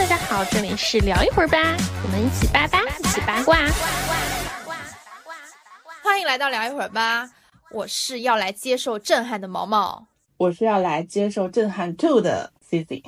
[0.00, 1.58] 大家好，这里是聊一会儿吧，
[2.02, 3.58] 我们一起八八，一起八卦。
[6.02, 7.30] 欢迎来到聊一会儿吧，
[7.70, 10.06] 我是要来接受震撼的毛毛，
[10.38, 13.04] 我是要来接受震撼 two 的 C C，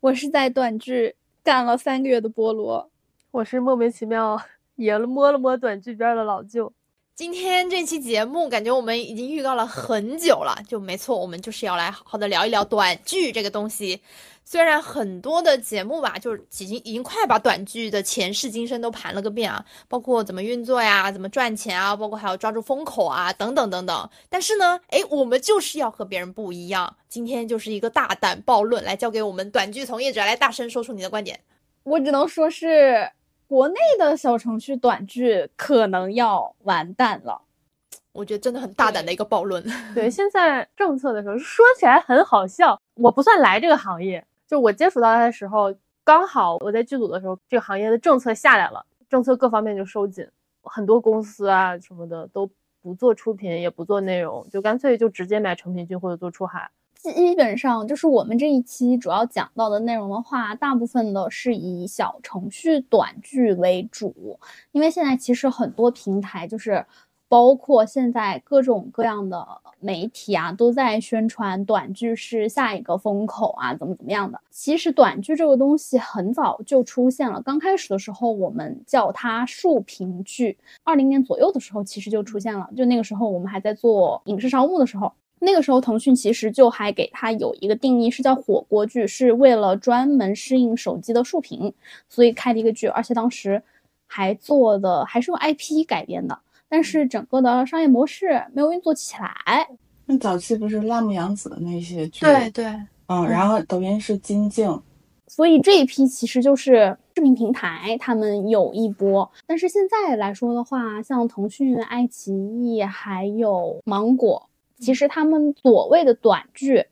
[0.00, 2.90] 我是在短剧干了三个月的菠萝，
[3.30, 4.38] 我是莫名其妙
[4.74, 6.70] 也摸了摸短剧边的老舅。
[7.14, 14.02] 今天这期节目，感觉我们已经预告了很久了，就没错，我们就是要来好好的聊一聊短剧这个东西。
[14.44, 24.10] 虽然很多的节目吧，就是已经已经快把短剧的前世今生都盘了个遍啊，包括怎么运作呀，怎么赚钱啊，包括还要抓住风口啊，等等等等。
[24.28, 26.96] 但是呢，哎，我们就是要和别人不一样。
[27.08, 31.40] 今天就是一个大胆暴论，来交给我们短剧从业者来大声说出你的观点。
[31.82, 33.10] 我只能说是。
[33.46, 37.42] 国内的小程序短剧可能要完蛋了，
[38.12, 39.62] 我觉得真的很大胆的一个暴论。
[39.94, 42.80] 对，现在政策的时候说起来很好笑。
[42.94, 50.26] 我不算来这个行业，就我接触到它的时候，刚好我在剧组的时候，这个行业的政策下来了，政策各方面就收紧，
[50.62, 52.48] 很多公司啊什么的都
[52.82, 56.70] 不做出品，也不做内容，就干脆就直接买成品剧或者做出海。
[56.96, 64.38] 基本上就是我们这一期主要讲到的内容的话，大部分的是以小程序短剧为主，
[64.72, 66.86] 因为现在其实很多平台，就是
[67.34, 69.44] 包括现在各种各样的
[69.80, 74.40] 媒体啊，都在宣传短剧是下一个风口啊，怎么怎么样的。
[74.52, 85.12] 其实短剧这个东西很早就出现了，刚开始的时候我们叫它竖屏剧，二零年左右的时候其实就出现了，就那个时候我们还在做影视商务的时候。
[85.40, 91.74] 那个时候，腾讯其实就还给它有一个定义，是叫火锅剧，是为了专门适应手机的竖屏，
[92.08, 92.86] 所以开的一个剧。
[92.86, 93.60] 而且当时
[94.06, 96.38] 还做的还是用 IP 改编的，
[96.74, 99.64] 但是整个的商业模式没有运作起来。
[100.06, 102.26] 那早期不是辣目洋子的那些剧？
[102.26, 102.66] 对对，
[103.06, 104.82] 嗯，然后抖音是金靖，
[105.28, 109.30] 所以这一批其实就是视频平台他们有一波。
[109.46, 114.50] 但是现在来说的话，像腾讯、爱奇艺还有芒果。
[114.80, 116.84] 其实他们所谓的短剧，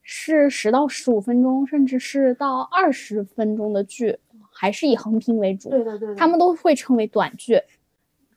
[0.00, 4.18] 是十到十五分钟，甚至是到二十分钟的剧，
[4.50, 5.68] 还是以横屏为主。
[5.68, 7.60] 对对对，他们都会称为短剧。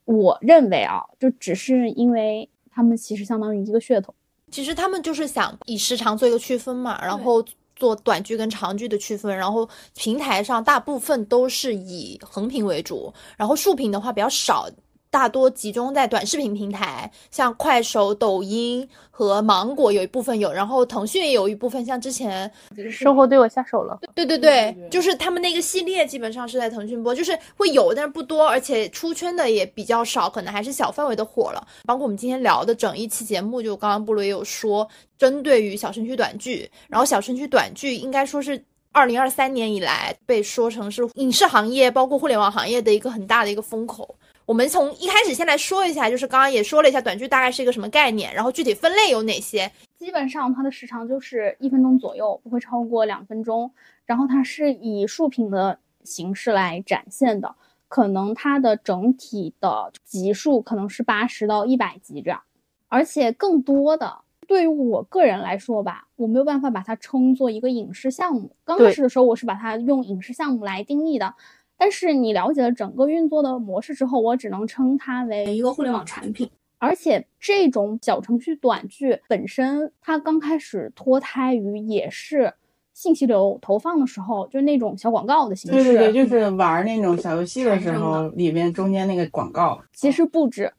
[0.09, 4.11] 我认为啊，就只是因为他们其实相当于一个噱头。
[4.49, 9.37] 其实他们就是想以时长做一个区分嘛，然后做短剧跟长剧的区分。
[9.37, 14.67] 然后平台上大部分都是以横屏为主，然后竖屏的话比较少。
[15.11, 21.83] 大多集中在短视频平台，像快手、抖音和芒果有一部分有，然后腾讯也有一部分。
[21.83, 22.51] 像之前
[22.91, 31.67] 生活对我下手了，对对对，就是他们那个系列基本上是在腾讯播，就是会有，但是不多，而且出圈的也比较少，可能还是小范围的火了。
[31.85, 34.87] 包括我们今天聊的整一期节目，就刚刚布鲁也有说，
[35.17, 44.15] 针对于小程序短剧，然后小程序短剧应该说是二零二三年以来被说成是影视行业，包括互联网行业的一个很大的一个风口。
[44.49, 49.71] 我们从一开始先来说一下，就是刚刚也说了一下短剧大概是一个什么概念，然后具体分类有哪些。
[49.99, 53.69] 基本上它的时长就是一分钟左右，不会超过两分钟。
[54.07, 57.53] 然后它是以竖屏的形式来展现的，
[57.87, 62.41] 可能它的整体的集数可能是八十到一百集这样。
[62.87, 68.55] 而且更多的，对于我个人来说吧，我没有办法把它称作一个影视项目。
[68.65, 71.35] 刚开始的时候，我是把它用影视项目来定义的。
[71.79, 76.47] 但是你了解了整个运作的模式之后，我只能称它为一个互联网产品。
[76.77, 82.53] 而且这种小程序短剧本身，它刚开始脱胎于也是
[82.93, 85.83] 信息流投放的时候，就那种小广告的形式。
[85.83, 89.81] 对对对，就是玩那种小游戏的时候，里面中间那个广告。
[89.93, 90.71] 其实不止。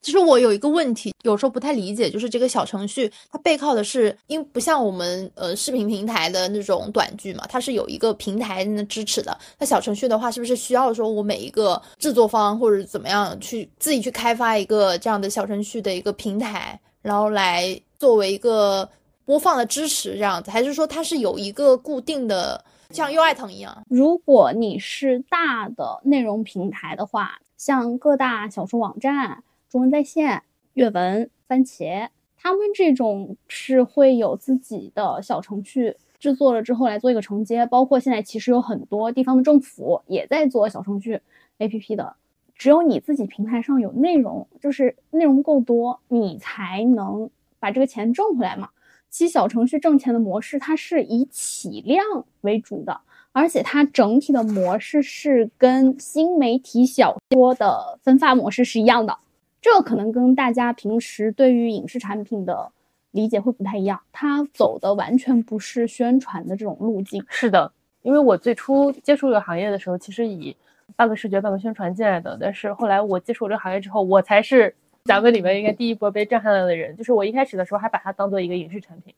[0.00, 9.36] 其实我有一个问题，有时候不太理解，就是这个小程序它背靠的是，因为不像我们呃视频平台的那种短剧嘛，它是有一个平台的支持的。
[9.58, 18.88] 那小程序的话，是不是需要说我每一个制作方或者怎么样去自己去开发一个这样的小程序的一个平台，然后来作为一个
[19.24, 23.76] 播放的支持这样子，还是说它是有一个固定的，像优爱腾一样？
[23.88, 29.42] 如果你是大的内容平台的话，像各大小说网站。
[29.70, 30.42] 中文在线、
[30.72, 41.20] 阅文、番茄，他们这种是会有自己的小程序制作了之后来做一个承接，包括现在其实有很多地方的政府也在做小程序
[41.58, 42.16] APP 的。
[42.54, 47.28] 只有你自己平台上有内容，就是内容够多，你才能
[47.60, 48.70] 把这个钱挣回来嘛。
[49.10, 52.02] 其实小程序挣钱的模式，它是以起量
[52.40, 53.00] 为主的，
[53.32, 59.18] 而且它整体的模式是跟新媒体小说的分发模式是一样的。
[59.60, 62.70] 这可能跟大家平时对于影视产品的
[63.10, 67.24] 理解会不太一样，它走的完全不是宣传的这种路径。
[67.28, 67.72] 是的，
[68.02, 70.56] 因为我最初接触这个行业的时候，其实以
[70.94, 74.74] 半个视觉、半个宣传进来的，但是后来我接触这个行业之后，我才是
[75.04, 76.96] 咱们里面应该第一波被震撼了的人。
[76.96, 79.12] 就是我一开始的时候还把它当做一个影视产品，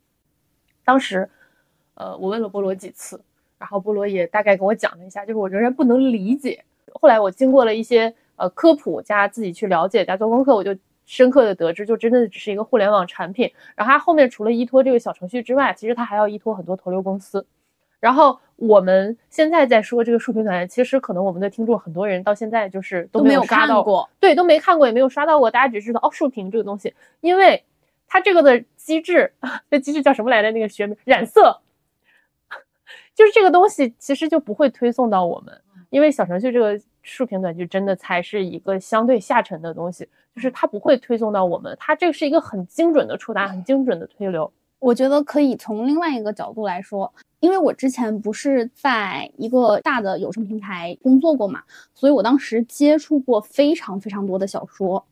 [0.84, 1.28] 当时，
[1.94, 3.20] 呃，我问了菠萝几次，
[3.58, 6.64] 然后菠萝也大概跟我讲了一下，就是我仍然不能理解。
[6.94, 10.74] 后来我经过了一些呃科普加自己去了解加做功课，我就
[11.06, 13.52] 深刻的得知，就真的只是一个互联网产品。
[13.76, 17.46] 然后它后面除了依托这个小程序之外，其实它还要依托很多投流公司。
[17.98, 25.50] 然后我们现在在说这个竖屏短剧，其实可能我们的听众很多人到现在就是都没有刷到过，对，都没看过，也没有刷到过。
[25.50, 27.62] 大家只知道哦，竖屏这个东西，因为
[28.08, 29.32] 它这个的机制，
[29.70, 30.50] 这机制叫什么来着？
[30.52, 31.60] 那个学名染色，
[33.14, 35.60] 就是这个东西其实就不会推送到我们，
[35.90, 44.50] 因为小程序这个竖屏短剧真的才是一个相对下沉的东西，就是它不会推送到我们，它这是一个很精准的触达，很精准的推流。
[44.78, 51.62] 我觉得可以从另外一个角度来说，因为我之前不是在一个大的有声平台工作过嘛，
[51.94, 55.04] 所以我当时接触过非常非常多的小说。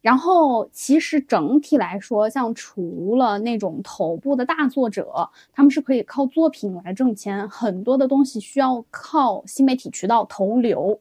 [0.00, 11.00] 然后其实整体来说，像除了那种头部的大作者，他们是可以靠作品来挣钱，很多的东西需要靠新媒体渠道投流，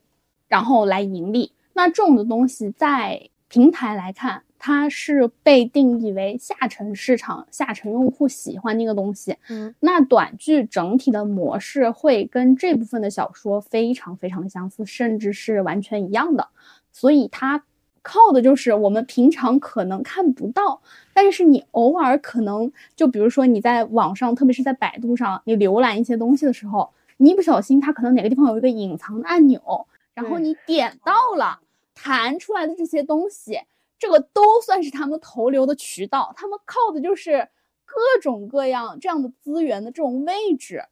[0.56, 1.52] 然后来盈利。
[1.74, 4.44] 那这种的东西在平台来看。
[4.57, 9.36] 它是被定义为下沉市场、下沉用户喜欢的一个东西。
[9.48, 16.48] 嗯，那短剧整体的模式会跟这部分的小说非常非常相似，甚至是完全一样的。
[16.92, 17.63] 所以它
[18.02, 20.81] 靠的就是我们平常可能看不到，
[21.13, 29.86] 但是你偶尔可能就比如说你在网上，特别是在百度上，你浏览一些东西的时候，你一不小心它可能哪个地方有一个隐藏的按钮，
[30.16, 31.60] 然后你点到了，
[31.94, 33.60] 弹出来的这些东西。
[33.98, 37.48] 这个都算是他们投流的渠道，他们靠的就是
[37.86, 40.84] 各种各样这样的资源的这种位置，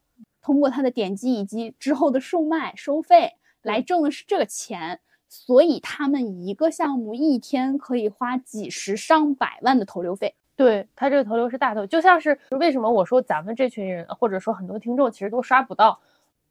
[0.41, 10.35] 通过他的点击以及之后的售卖收费来挣的是这个钱，所以他们一个项目一天可以花几十上百万的投流费。
[10.55, 15.99] 对他这个投流是大头，就像是为什么我说咱们这群人或者说很多听众其实都刷不到。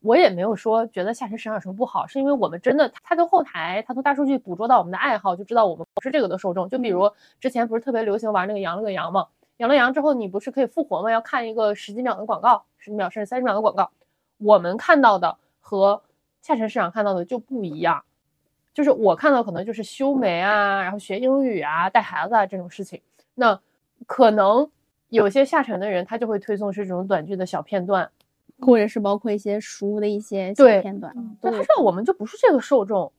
[0.02, 6.68] 我也没有说觉得下沉市场有什么不好，是因为我们真的，他从后台，他从大数据捕捉到我们的爱好，就知道我们不是这个的受众。
[6.68, 7.10] 就比如
[7.40, 9.28] 之前不是特别流行玩那个羊了个羊吗？
[9.58, 11.10] 羊了羊之后，你不是可以复活吗？
[11.10, 13.90] 要看一个十几秒的广告，十几秒甚至三十秒的广告。
[14.38, 16.02] 我们看到的和
[16.40, 18.02] 下沉市场看到的就不一样，
[18.74, 23.00] 就是我看到可能就是修眉啊，然后学英语啊，带孩子啊这种事情。
[23.36, 23.60] 那
[24.06, 24.68] 可能
[25.10, 28.10] 有些下沉的人，他就会推送是这种短剧的小片段。
[28.62, 33.12] 或者是包括一些书的一些小片段，那他说我们就不是这个受众。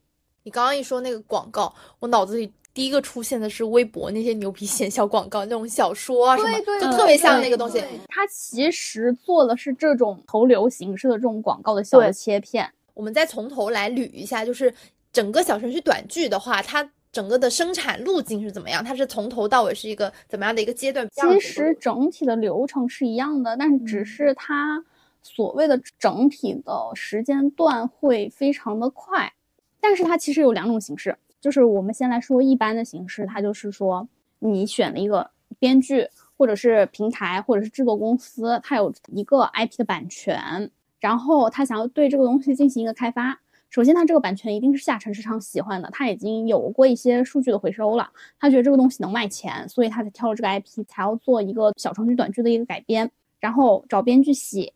[0.44, 6.52] 你刚刚一说那个广告，我脑子里第一个出现的是微博那些牛皮癣小广告，那种小说啊什么，
[6.82, 7.82] 就特别像那个东西。
[8.10, 12.70] 它其实做的是这种投流形式的这种广告的小的切片。
[12.94, 14.74] 我们再从头来捋一下，就是
[15.14, 18.84] 整个小程序短剧的话，它整个的生产路径是怎么样？
[18.84, 21.08] 它是从头到尾是一个怎么样的一个阶段？
[21.10, 24.84] 其实整体的流程是一样的，但只是它。
[25.24, 29.34] 所谓的整体的时间段会非常的快，
[29.80, 34.08] 但是它其实有两种形式，就是我们先来说一般的形式，它就是说
[34.40, 43.40] 你选了一个编剧，或者是平台，或者是制作公司，它有一个 IP 的版权，然后他想要对这个东西进行一个开发。
[43.70, 48.08] 首先，他这个版权一定是下沉市场喜欢的，他已经有过一些数据的回收了，
[48.40, 53.10] 他觉得这个东西能卖钱，所以他才挑了这个 IP，才要做一个小程序短剧的一个改编，
[53.40, 54.72] 然后找编剧写。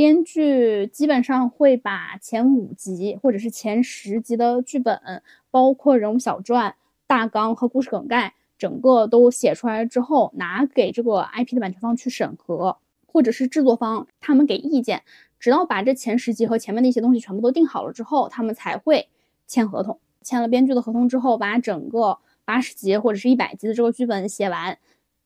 [0.00, 6.74] 编剧基本上会把前五集或者是前十集的剧本，包括人物小传、
[7.06, 15.02] 大纲和故事梗概，整个都写出来之后，拿给这个 IP 的版权方去审核，或者是制作方他们给意见，
[15.38, 19.06] 直到把这前十集和前面的一些东西全部都定好了之后，他们才会
[19.46, 20.00] 签合同。
[20.22, 22.16] 签了编剧的合同之后，把整个
[22.46, 24.78] 八十集或者是一百集的这个剧本写完，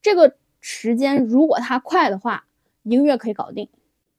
[0.02, 2.46] 这个时间如果它快的话，
[2.82, 3.68] 一个月可以搞定。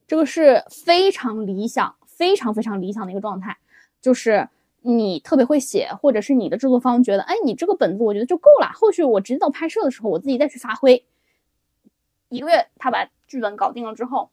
[0.07, 3.57] 这个是非常理想、非常非常理想的一个状态，
[3.99, 4.47] 就是
[4.81, 11.03] 你特别会写，或者是你的制作方觉得，哎，你这个本子我觉得就够了，后续我直接到拍摄的时候，我自己再去发挥。
[12.29, 14.29] 一个月他把剧本搞定了之后，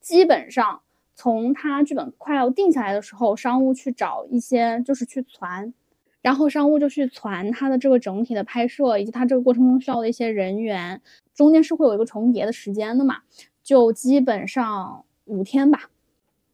[0.00, 0.80] 基本上
[1.14, 5.74] 从他剧本快要定下来的时候，商务去找一些就是去传，
[6.22, 11.02] 然后商务就去传他的这个整体的拍摄以及他这个过程中需要的一些人员，
[11.34, 13.18] 中间是会有一个重叠的时间的嘛，
[13.62, 15.04] 就基本上。
[15.30, 15.90] 五天吧，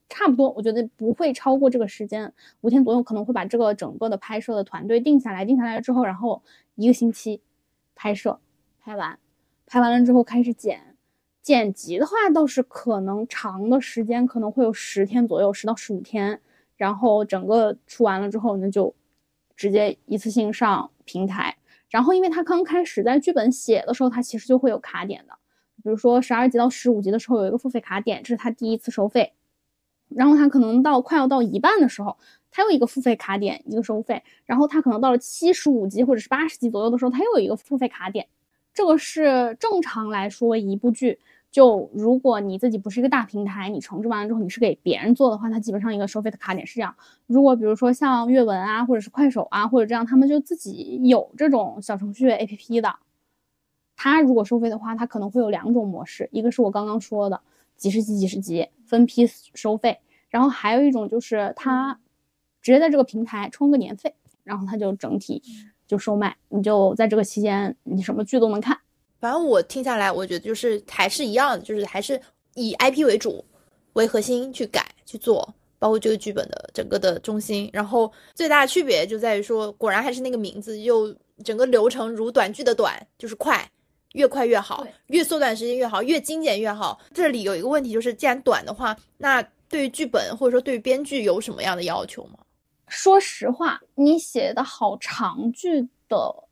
[0.09, 6.43] 差不多，我觉得不会超过这个时间，五天左右可能会把这个整个的拍摄的团队定下来，定下来之后，然后
[6.75, 7.41] 一个星期
[7.95, 8.39] 拍摄，
[8.81, 9.19] 拍完，
[9.67, 10.97] 拍完了之后开始剪，
[11.43, 16.41] 剪辑的话，倒是可能长的时间可能会有十天左右，十到十五天。
[16.77, 18.95] 然后整个出完了之后，那就
[19.57, 21.57] 直接一次性上平台。
[21.89, 25.39] 然后，因为他刚开始在剧本写的时候，他其实就会有卡点的。
[25.87, 29.33] 比如说十二级到十五级的时候有一个付费卡点，这是他第一次收费。
[30.09, 32.17] 然后他可能到快要到一半的时候，
[32.51, 34.21] 他有一个付费卡点，一个收费。
[34.47, 38.27] 然后他可能到了七十五级或者是八十级左右的时候，他又有一个付费卡点。
[38.75, 41.21] 这个是正常来说一部剧。
[41.53, 46.93] 就如果你自己不是一个大平台，你重置完了之后你是给别人做的话，它基本上一个收费的卡点是这样。
[47.29, 52.97] 如果比如说像阅文啊，或者是快手啊，或者这样，他们就自己有这种小程序 APP 的，
[53.97, 57.41] 它如果收费的话，它可能会有两种模式，一个是我刚刚说的
[57.77, 59.99] 几十集几十集分批收费，
[60.29, 61.99] 然后还有一种就是它
[62.61, 65.43] 直接在这个平台充个年费，然后它就整体
[65.87, 68.79] 就售卖，你就在这个期间你什么剧都能看。
[69.19, 72.21] 反正我听下来，我觉得就是还是一样的，就是还是
[72.55, 73.43] 以 IP 为主
[73.95, 77.71] 为核心去改去做，包括这个剧本的整个的中心。
[77.73, 83.67] 然后最大的区别就在于说，果然还是那个名字，又整个流程如短剧的短，就是快，
[84.17, 86.99] 越快越好，越缩短时间越好，越精简越好。
[87.13, 92.39] 这里有一个问题，就是既然短的话，那对于剧本或者说对于编剧有什么样的要求吗？
[92.89, 96.43] 说实话，你写的好长剧的。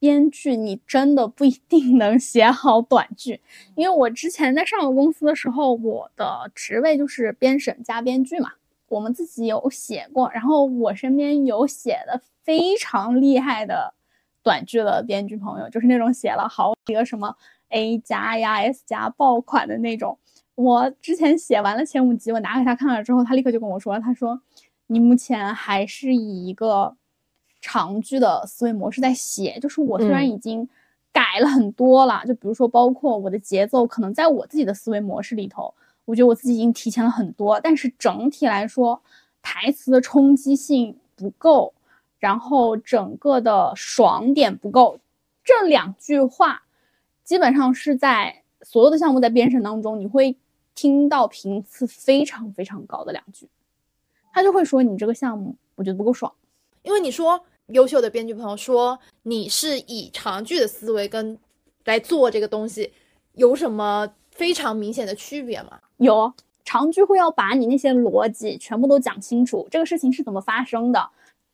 [0.00, 3.40] 编剧，你真的不一定能写好短剧，
[3.74, 8.52] 因为我之前在上个公司的时候，我的职位就是编审加编剧嘛。
[8.88, 13.94] 我们自己有写过，然后我身边有写的非常厉害的
[14.44, 17.34] 短剧的编剧朋友，就是那种写了好几个什么
[17.70, 20.16] A 加呀、S 加爆款的那种。
[20.54, 24.40] 我之前写完了前五集，我拿给他看了之后，他立刻就跟我说：“他说
[24.86, 26.94] 你目前还是以一个。”
[27.66, 30.68] 长剧的思维模式在写，就是我虽然已经
[31.10, 35.72] 改了很多了，就比如说包括我的节奏，可能在我自己的思维模式里头，
[36.04, 39.00] 我觉得我自己已经提前了很多，但是整体来说，
[39.40, 41.72] 台词的冲击性不够，
[42.24, 44.98] 然后整个的爽点不够，
[45.44, 46.62] 这两句话
[47.22, 50.34] 基本上是在所有的项目在编审当中，你会
[50.74, 53.46] 听到频次非常非常高的两句，
[54.32, 56.32] 他就会说你这个项目我觉得不够爽，
[56.82, 57.38] 因为你说。
[57.68, 61.38] 优秀的编剧朋友说：“你是以长剧的思维跟
[61.86, 62.92] 来做这个东西，
[63.32, 65.80] 有什么非常明显的区别吗？
[65.96, 66.30] 有
[66.62, 71.08] 长剧会要把你那些逻辑全部都讲清楚，这个事情是怎么发生的，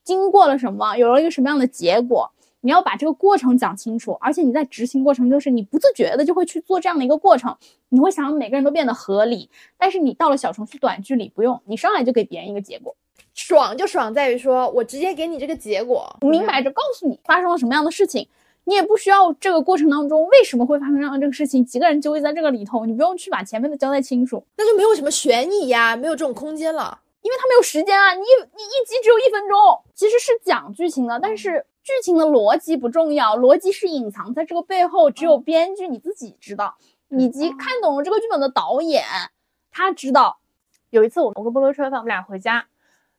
[0.04, 2.30] 经过了什么，有了一个什么样的结果，
[2.60, 4.16] 你要把这个过程讲清楚。
[4.20, 7.56] 而且你在执行过程，就是你不自觉的就会去做这样的一个过程，
[7.88, 9.48] 你会想每个人都变得合理。
[9.78, 12.94] 但是你到了小程序短距离不用，你上来就给别人一个结果。”
[13.32, 18.26] 爽就爽在于说，我直接给你这个结果，明摆着告诉你发生了什么样的事情，
[18.64, 29.56] 你也不需要这个过程当中为什么会发生这样的这个事情，几个人纠结在这个里头，你不用去把前面的交代清楚，那就没有什么悬疑呀，没有这种空间了，因为他没有时间啊，你你一集只有一分钟，
[29.94, 36.76] 其实是讲剧情的，但是剧情的逻辑不重要，逻辑是隐藏在这个背后，只有编剧你自己知道，
[37.08, 39.04] 以及看懂了这个剧本的导演
[39.70, 40.38] 他知道。
[40.90, 42.66] 有一次我我跟菠萝吃完饭，我们俩回家。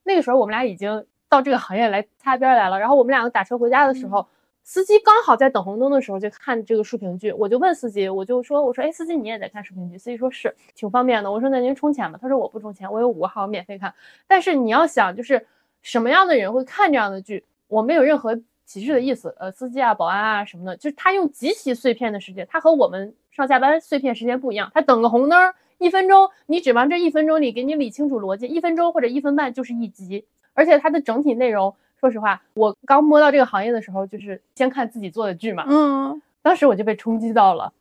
[0.03, 4.27] 那个时候我们俩已经到这个行业来擦边来了，然后我们两个打车回家的时候，
[4.63, 9.97] 司机刚好在等红灯的时候就看这个竖屏剧，我就问司机，我就说，我说，哎，司机你也在看竖屏剧？
[9.97, 11.31] 司机说是，挺方便的。
[11.31, 12.19] 我说那您充钱吧？
[12.21, 13.93] 他说我不充钱，我有五个号免费看。
[14.27, 15.45] 但是你要想，就是
[15.81, 17.43] 什么样的人会看这样的剧？
[17.67, 25.53] 我没有任何歧视的意思，呃，司机啊、保安啊什么的，就是他用极其碎片的时间，他和我们上下班碎片时间不一样，他等个红灯。
[25.79, 37.71] 一分钟，你指望这一分钟里给你理清楚逻辑，一分钟或者一分半就是一集，而且它的整体内容，说实话，我刚摸到这个行业的时候，就是先看自己做的剧嘛，嗯，当时我就被冲击到了，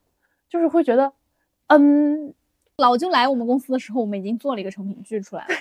[0.46, 1.10] 就是会觉得，
[1.68, 2.34] 嗯，
[2.76, 5.54] 老就来我们公司的时候，我们已经做了一个成品剧出来了，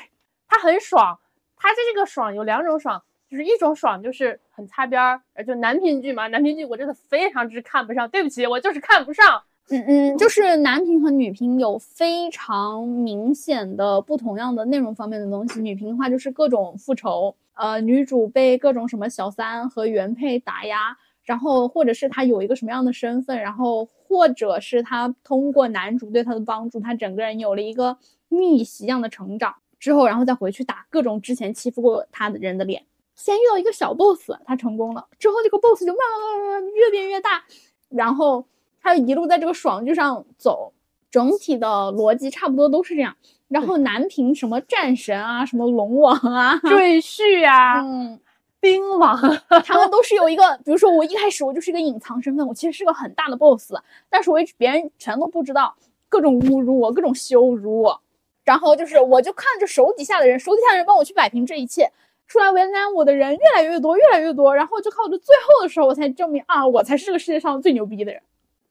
[0.49, 1.17] 它很爽，
[1.55, 3.01] 它这个爽有两种爽，
[3.31, 9.41] 就是一种爽就是很擦边儿，就男频剧嘛，男频剧我真的非常之看不上，对不起，我就是看不上。
[9.71, 15.61] 嗯嗯，就是男频和女频有非常明显的不同样的内容方面的东西。
[15.61, 27.97] 女频的话就是各种复仇，呃，女主被各种什么小三和原配打压，然后或者是她有一个什么样的身份，然后或者是她通过男主对她的帮助，她整个人有了一个
[28.29, 32.83] 逆袭一样的成长之后，然后再回去打各种之前欺负过她的人的脸。
[33.15, 37.43] 先遇到一个小 boss，她成功了之后，这个 boss 就慢慢慢慢越变越大，
[37.89, 38.45] 然后。
[38.81, 40.71] 他一路在这个爽剧上走，
[41.11, 43.17] 整体的逻辑差不多都是这样。
[43.49, 48.19] 然后男频什么战神啊，什么龙王啊，赘婿啊，嗯，
[48.59, 49.19] 兵王，
[49.65, 53.73] 他们都是有一个，比如说我一开始我就是一个隐藏身份，我其实是个很大的 boss，
[54.09, 55.75] 但是我别人全都不知道。
[56.11, 58.01] 各种侮辱我，各种羞辱我。
[58.43, 61.91] 然后就是我就看着手底下的人，手底下的人帮我去摆平这一切，
[62.25, 64.55] 出来为难我的人越来越多，越来越多。
[64.55, 68.19] 然后就靠着最后的时候，我才证明啊，我才是这个世界上最牛逼的人。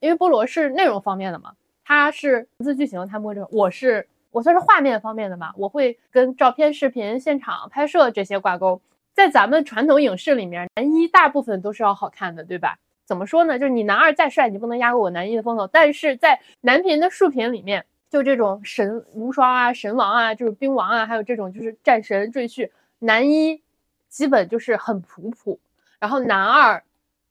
[0.00, 1.52] 因为菠萝是内容方面的嘛，
[1.84, 4.08] 他是文字剧情，他摸着我是
[4.38, 8.80] 我算是画面方面的嘛，我会跟照片、视频、现场拍摄这些挂钩。
[9.12, 12.78] 在咱们传统影视里面，男一大部分都是要好看的，对吧？
[13.04, 13.58] 怎么说呢？
[13.58, 15.66] 就是你男二再帅，你不能压过我男一的风头。
[15.66, 23.60] 但是在男频的竖屏里面，就这种神无双啊、神王啊、就是兵王啊，还有这种就是战神赘婿，男一
[24.08, 25.58] 基本就是很普普，
[25.98, 26.80] 然后男二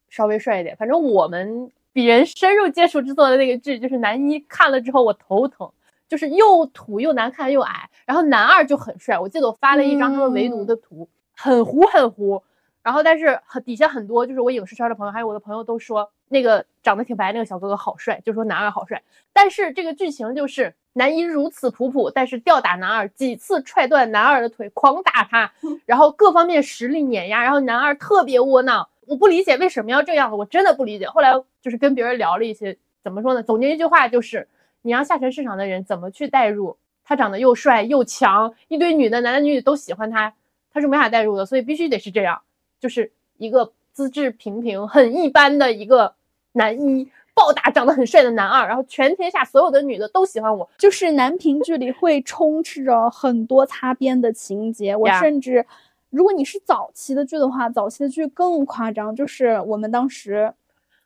[0.09, 0.75] 稍微帅一点。
[0.75, 5.71] 反正我们比人深入接触制作的那个剧，就是男一看了之后我头疼，
[6.07, 9.17] 就是又土又难看又矮，然后男二就很帅。
[9.19, 12.41] 我记得我发了一张他们围读的图，很糊很糊。
[12.83, 19.03] 然后，但是很底下很多就是我影视圈的朋友，还有我的朋友都说那个长得挺白那个小哥哥好帅，就说男二好帅。
[19.33, 25.51] 但是这个剧情就是男一如此普普，但是吊打男二几次踹断男二的腿，狂打他，
[25.85, 28.87] 然后各方面实力碾压，然后男二特别窝囊。
[29.05, 31.07] 我不理解为什么要这样，我真的不理解。
[31.07, 33.43] 后来就是跟别人聊了一些，怎么说呢？
[33.43, 34.47] 总结一句话就是，
[34.81, 36.77] 你让下沉市场的人怎么去代入？
[37.03, 40.33] 他长得又帅又强，一堆女的男男女女都喜欢他，
[40.73, 42.41] 他是没法代入的，所以必须得是这样。
[42.79, 46.13] 就是一个资质平平、很一般的一个
[46.51, 50.69] 男一，暴打长得很帅的男二，然后全天下所有的女的都喜欢我。
[50.77, 54.93] 就是男频剧里会充斥着很多擦边的情节。
[54.93, 55.65] 我甚至，
[56.09, 59.15] 如果你是早期的剧的话，早期的剧更夸张。
[59.15, 60.53] 就是我们当时，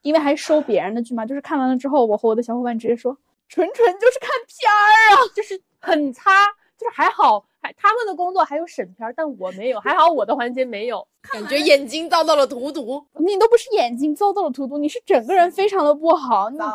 [0.01, 3.15] 因为还收别人的剧嘛，就是看完了之后，我和我的小伙伴直接说，
[3.51, 4.79] 纯纯就是看片儿
[5.13, 6.45] 啊，就是很擦，
[6.77, 7.45] 就是还好。
[7.61, 11.05] 还他们的工作还有审片，但我没有，还好我的环节没有。
[11.31, 16.49] 感觉眼睛遭到了荼毒，你都不是眼睛遭到了荼毒，你是整个人非常的不好。
[16.49, 16.65] 你，真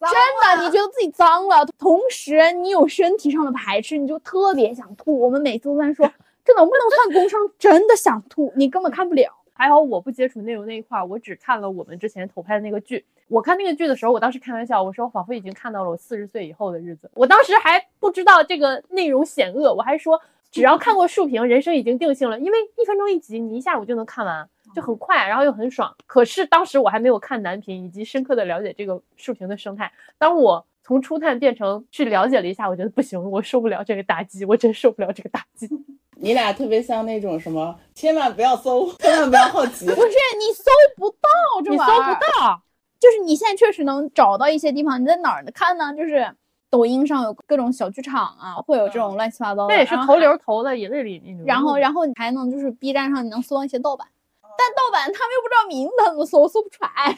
[0.00, 5.20] 的，你觉得自己脏了，同时你有身体上的排斥，你就特别想吐。
[5.20, 6.10] 我们每次都在说，
[6.42, 7.38] 这能不能算工伤？
[7.58, 9.30] 真的想吐，你根本看不了。
[9.54, 13.04] 还好我不接触内容那一块，我只看了我们之前投拍的那个剧。
[13.28, 17.10] 我看那个剧的时候，我当时开玩笑，我说我仿佛已经看到了我四十岁以后的日子。
[17.14, 20.20] 我当时还不知道这个内容险恶，我还说
[20.52, 25.94] 只要看过竖屏，人生已经定性了，因为一分钟一集，你一下午就能看完，就很快，然后又很爽。
[26.06, 29.90] 可是当时我还没有看男频，以及深刻的了解这个竖屏的生态。
[30.18, 35.68] 当我从初探变成去了解了一下，我觉得不行，我受不了这个打击，我真受不了这个打击。
[36.24, 39.84] 你俩特别像那种什么，千万不要搜，千万不要好奇。
[39.84, 40.64] 不是你搜
[40.96, 41.28] 不到
[41.62, 42.62] 这玩意儿，你搜不到。
[42.98, 45.92] 就是你现在确实能找到一些地方，你在哪儿看呢？
[45.94, 46.26] 就是
[46.70, 49.74] 抖音上有各种小剧场啊，会有这种乱七八糟的。
[49.74, 51.22] 那也是投流投的也是里。
[51.44, 54.08] 然后，然后你还能就是 B 站上你能搜到一些盗版，
[54.40, 57.14] 但盗版他们又不知道名字，怎么搜搜不出来。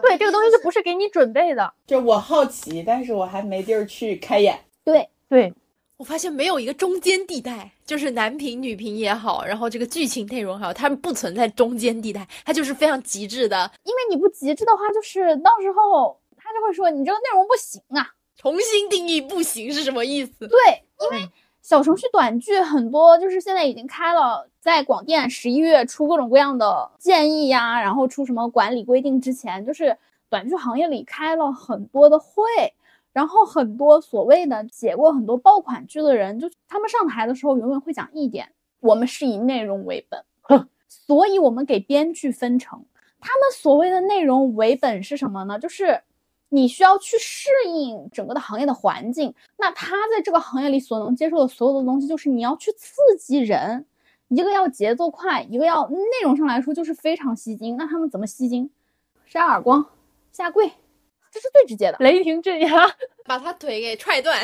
[0.00, 1.70] 对，这个东西就不是给你准备的。
[1.86, 4.58] 就我好奇，但是我还没地儿去开眼。
[4.82, 5.52] 对对。
[6.00, 13.70] 我发现没有一个中间地带，就是男频女频也好，然后这个剧情内容好，他们不存在中间地带，它就是非常极致的。
[13.84, 18.14] 因为你不极致的话，就是到时候他就会说你这个内容不行啊。
[18.38, 20.48] 重新定义不行是什么意思？
[20.48, 20.58] 对，
[21.02, 29.94] 因为小程序短剧很多，就是现在已经开了，在广电十一月出各种各样的建议呀，然后出什么管理规定之前，就是
[30.30, 32.42] 短剧行业里开了很多的会。
[33.12, 40.24] 然后很多所谓的写过很多爆款剧的人，就他们上台的时候永远会讲一点：我们是以内容为本，
[40.88, 42.84] 所以我们给编剧分成。
[43.20, 45.58] 他们所谓的内容为本是什么呢？
[45.58, 46.00] 就是
[46.48, 49.34] 你需要去适应整个的行业的环境。
[49.58, 53.84] 那他在这个行业里所能接受的所有的东西，就是你要去刺激人，
[54.28, 57.76] 一个要节奏快，一个要内容上来说就是非常吸睛。
[57.76, 58.70] 那他们怎么吸睛？
[59.26, 59.84] 扇耳光，
[60.32, 60.72] 下跪。
[61.30, 62.68] 这是最直接的，雷霆镇压，
[63.24, 64.36] 把他腿给踹断，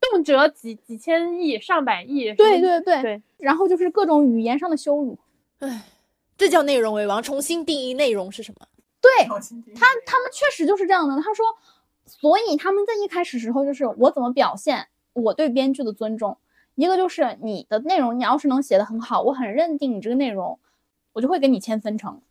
[0.00, 2.32] 动辄几几千亿、上百亿。
[2.32, 5.18] 对对对对，然后就是各种语言上的羞辱。
[5.58, 5.82] 唉，
[6.38, 8.66] 这叫内容为王，重新定义内容是什么？
[9.02, 11.14] 对他，他们确实就是这样的。
[11.20, 11.44] 他说，
[12.06, 16.38] 所以他们在一开始时候就是我怎么表现我对编剧的尊重，
[16.74, 20.58] 一个就是你的内容，你要是能写的很好，我很认定你这个内容，
[21.12, 22.22] 我就会给你签分成。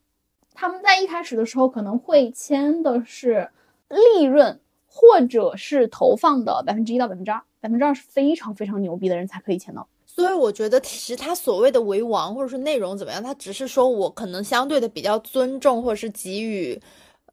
[0.55, 3.51] 他们在一开始的时候可能会签的是。
[3.93, 9.87] 利润或者是投放的百分之一到百分之二，百分之二是非常非常牛逼的人才可以签到。
[10.05, 16.79] 所以我觉得，其实他所谓的为王，或者说内容怎么样，他只是说我可能相对的比较尊重，或者是给予，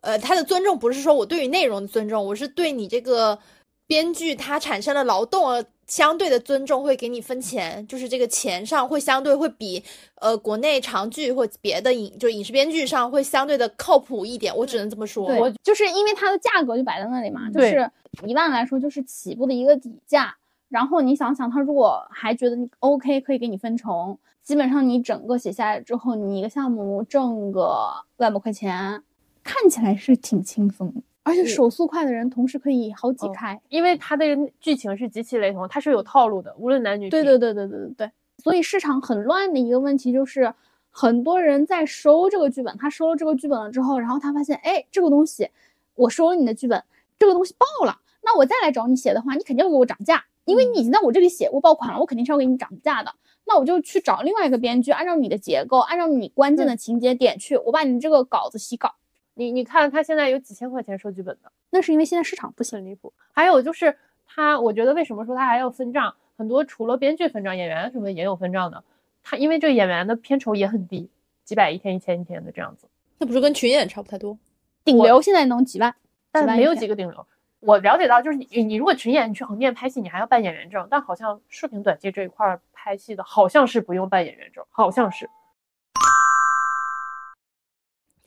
[0.00, 3.38] 呃，他的尊重不是说我对于内容的尊重，我是对你这个
[3.86, 5.64] 编剧他产生了劳动而。
[5.90, 9.82] 相对的尊重会给你分钱，就是这个钱上会相对会比
[10.14, 15.24] 呃国内长剧或别的影就影视编剧上会相对的靠谱一点，我只能这么说。
[15.24, 17.90] 我就是因为它的价格就摆在那里嘛，就是
[18.24, 20.36] 一万来说就是起步的一个底价。
[20.68, 29.02] 然后你想想，他如果还觉得你 OK，可以给你分成，基本上你整个写下来之后，你一个项目挣个万把块钱，
[29.42, 31.02] 看起来是挺轻松的。
[31.30, 34.24] 而且手速快的人同时可以好几开，因为它的
[34.60, 37.08] 剧情是极其雷同，它是有套路的，无论男女。
[37.08, 38.10] 对对对对对对对。
[38.38, 40.52] 所以市场很乱的一个问题就是，
[40.90, 45.48] 很多人在收这个剧本，他收了这个剧本了之后，然后他发现，哎，这个东西
[45.94, 46.82] 我收了你的剧本，
[47.18, 50.24] 这个东西爆了，那我再来找你写的话，你肯定要给我涨价。
[50.46, 53.12] 因为你已经在我这里写过爆款了，我肯定是要给你涨价的。
[53.46, 58.94] 那我就去找另外一个编剧，按照你的结构，按照你关键的情节点去，我把你这个稿子洗稿。
[59.40, 63.10] 你你看他现在有几千块钱收剧本的，那是因为现在市场不行离谱。
[63.32, 66.14] 还有就是他，我觉得为什么说他还要分账？
[66.36, 68.84] 很多除了编剧分账，演员什么也有分账的。
[69.22, 71.08] 他因为这个演员的片酬也很低，
[71.42, 72.86] 几百一天、一千一天的这样子。
[73.16, 74.36] 那不是跟群演差不太多？
[74.84, 75.94] 顶流现在能几万，
[76.30, 77.26] 但没有几个顶流。
[77.60, 80.86] 我了解到，就是你你如果群演，你去横店拍戏，你还要办演员证。
[80.90, 85.30] 但好像视频短剧这一块拍戏的，好像是不用办演员证，好像是。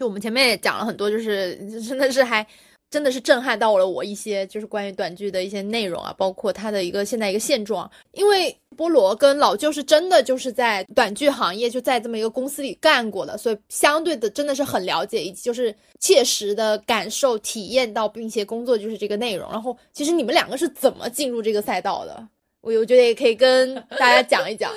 [0.04, 1.56] 我们前面也讲了很多，就是
[1.88, 2.46] 真的是还。
[2.89, 7.89] 真的是震撼到了我一些，就是关于短剧的一些内容啊，包括它的一个现在一个现状。
[8.12, 19.50] 因为菠萝跟老舅是真的就是在短剧行业就在这么一个公司里干过的，所以相对的真的是很了解，以及就是切实的感受、体验到，并且工作就是这个内容。
[19.52, 22.28] 然后，其实你们两个是怎么进入这个赛道的？
[22.62, 24.72] 我我觉得也可以跟大家讲一讲。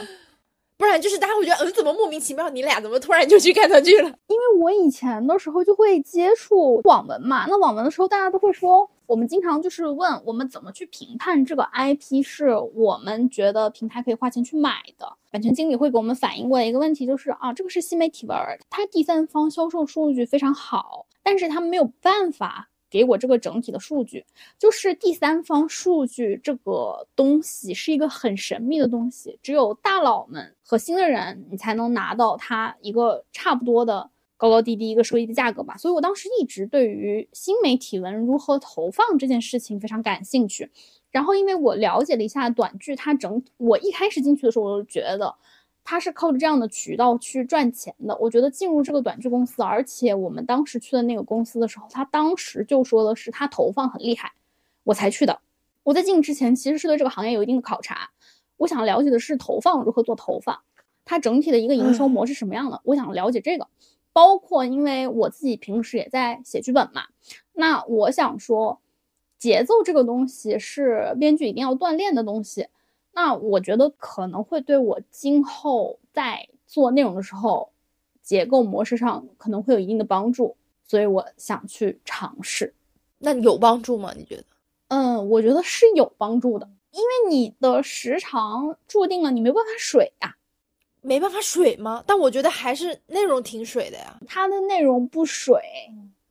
[0.79, 4.09] 不然就是大家会觉得，嗯，怎么莫名其妙，你俩怎么突然就去看短剧了？
[4.29, 15.11] 因为我以前的时候就会接触网文嘛，那网文的时候大家都会说，我们经常就是问我们怎么去评判这个 IP 是我们觉得平台可以花钱去买的。
[15.31, 18.37] 版权经理会给我们反映过一个问题，就是啊，这个是新媒体文，
[18.69, 22.69] 它第三方销售数据非常好，但是他没有办法。
[22.97, 24.25] 给我这个整体的数据，
[24.59, 35.77] 就是第三方数据这个东西是一个很神秘的东西，只有大佬们核心的人，你才能拿到它一个差不多的高高低低一个收益的价格吧。
[35.77, 40.71] 所以我当时一直对于新媒体文如何投放这件事情非常感兴趣。
[41.11, 45.35] 然后因为我了解了一下短剧，它整我一开始进去的时候，我就觉得。
[45.89, 48.17] 他是靠着这样的渠道去赚钱的。
[48.19, 54.33] 我觉得进入这个短剧公司，而且我们当时去的那个公司的时候，他当时就说的是他投放很厉害，
[54.83, 55.39] 我才去的。
[55.85, 58.11] 我在进之前其实是对这个行业有一定的考察，
[58.57, 60.59] 我想了解的是投放如何做投放，
[61.05, 63.69] 它整体的一个营收模式什么样的，我想了解这个。
[64.13, 67.03] 包括因为我自己平时也在写剧本嘛，
[67.53, 68.81] 那我想说，
[69.39, 72.67] 节奏这个东西是编剧一定要锻炼的东西。
[73.17, 77.73] 那我觉得可能会对我今后在做内容的时候，
[78.23, 80.55] 结构模式上可能会有一定的帮助，
[80.87, 82.75] 所以我想去尝试。
[83.17, 84.13] 那有帮助吗？
[84.15, 84.45] 你觉得？
[84.89, 90.37] 嗯，我觉得是有帮助的，因为你的时长注定了你没办法水呀，
[91.01, 92.05] 没办法水吗？
[92.07, 94.21] 但我觉得还是内容挺水的呀。
[94.27, 95.59] 它的内容不水，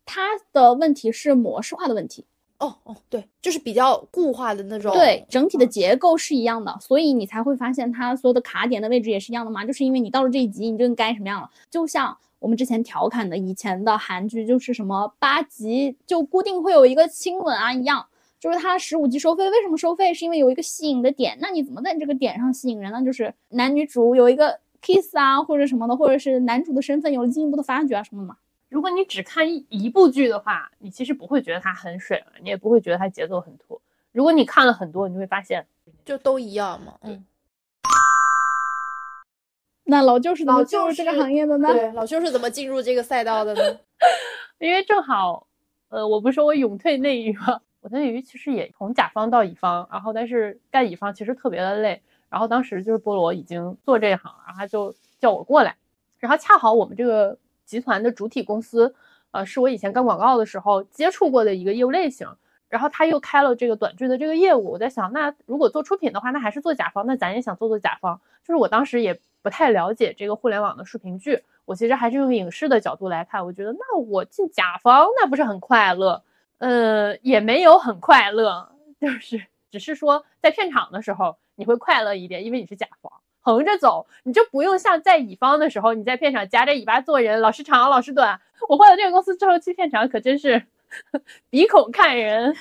[0.05, 2.23] 它的问题是模式化的问题。
[2.57, 4.93] 哦哦，对，就是比较固化的那种。
[4.93, 9.65] 对，整体的结构是一样的，所以你才会发现它所有的卡点的位置也是一样的嘛。
[9.65, 11.49] 就是因为你到了这一集，你就该什么样了。
[11.69, 18.05] 就像我们之前调侃的以前的韩剧，就是什么八集就固定会有一个亲吻啊一样，
[18.39, 20.13] 就是它十五集收费，为什么收费？
[20.13, 21.37] 是因为有一个吸引的点。
[21.41, 23.03] 那你怎么在这个点上吸引人呢？
[23.03, 28.37] 就是男女主有一个 kiss 啊，或者什么的，或者是男主的身份有了进一步的发掘啊什么的嘛。
[28.69, 33.79] 如果你只看一一部剧的话，你其实不会觉得它很水了，你也不会觉得它节奏很拖。
[34.11, 35.65] 如果你看了很多，你就会发现，
[36.03, 36.95] 就都一样嘛。
[37.03, 37.23] 嗯。
[39.85, 41.71] 那老舅是怎么进入这个行业的呢？
[41.71, 43.79] 对，老舅是怎么进入这个赛道的呢？
[44.59, 45.45] 因为正好，
[45.89, 47.61] 呃，我不是说我勇退内娱吗？
[47.81, 52.01] 我内娱其实也从甲方到乙方，然后但是干乙方其实特别的累。
[52.29, 55.75] 然后当时就是菠萝已经做这一行，然后他就叫我过来，
[56.19, 57.37] 然后恰好我们这个。
[57.65, 58.93] 集团的主体公司，
[59.31, 62.27] 呃，是我以前干广告的时候接触过的一个业务类型。
[62.67, 67.05] 然后他又开了这个短剧的这个业务，我在想，那如果做出品的话，那还是做甲方。
[67.05, 68.19] 那咱也想做做甲方。
[68.43, 76.21] 就是我当时也不太了解这个互联网的视频剧，我其实还是用影视的角度来看，我觉得那我进甲方那不是很快乐？
[76.57, 78.67] 呃，也没有很快乐，
[78.99, 83.11] 就是只是说在片场的时候你会快乐一点，因为你是甲方。
[83.45, 88.41] 横着走，你就不用像在乙方的时候，你在片场夹着尾巴做人，老是长老是短。
[88.67, 90.65] 我换了这个公司之后去片场，可真是
[91.51, 92.55] 鼻孔看人。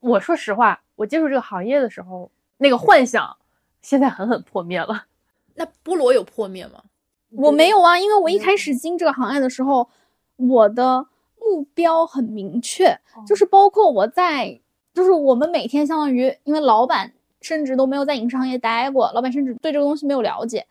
[0.00, 3.38] 我说实话，我接触这个行业的时候，那个幻想
[3.80, 5.06] 现在狠狠破灭了。
[5.54, 6.82] 那菠萝有破灭吗？
[7.30, 9.88] 我没有啊，因为我一开始进这个行业的时候，
[10.36, 11.06] 我的
[11.40, 14.60] 目标很明确，就是包括我在。
[14.94, 20.66] 就是我们每天相当于，因为老板甚至都没有在影视行业待过，老板甚至对这个东西没有了解，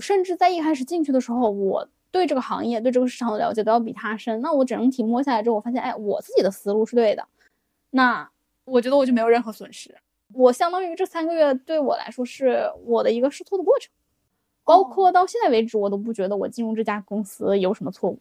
[0.00, 4.40] 甚至在一开始进去的时候，我对这个行业、对这个市场的了解都要比他深。
[4.40, 7.26] 那我整体摸下来之后，我发现，哎，我自己的思路是对的，
[7.90, 8.28] 那
[8.64, 9.94] 我觉得我就没有任何损失。
[10.34, 13.90] 我相当于这三个月对我来说是我的一个试错的过程，
[14.64, 18.18] 包括到现在为止，我都不觉得我进入这家公司有什么错误。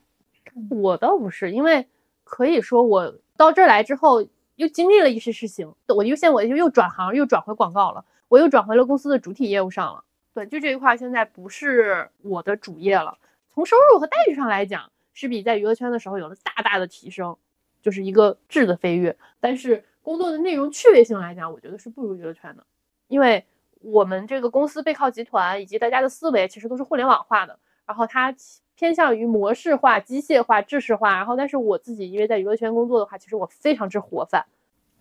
[0.70, 1.86] 我倒不是，因为
[2.24, 4.24] 可以说我到这儿来之后。
[4.58, 10.04] 又经历了一些事情，我又现我就又转行，又转回广告了，我又转回了公司的主体业务上了。
[10.34, 13.18] 对，就这一块现在不是我的主业了。
[13.50, 17.36] 从收入和待遇上来讲，是比在娱乐圈的时候有了大大的提升，
[17.82, 19.16] 就是一个质的飞跃。
[19.40, 22.66] 但是工作的内容趣味性来讲，我觉得是不如娱乐圈的，
[23.08, 23.46] 因为
[23.82, 28.36] 我们这个公司背靠集团以及大家的思维其实都是互联网化的，然后它。
[28.80, 34.46] 偏向于模式化、机械化、制式化，然后但是我自己因为在娱乐圈工作的话，其实我非常之活泛，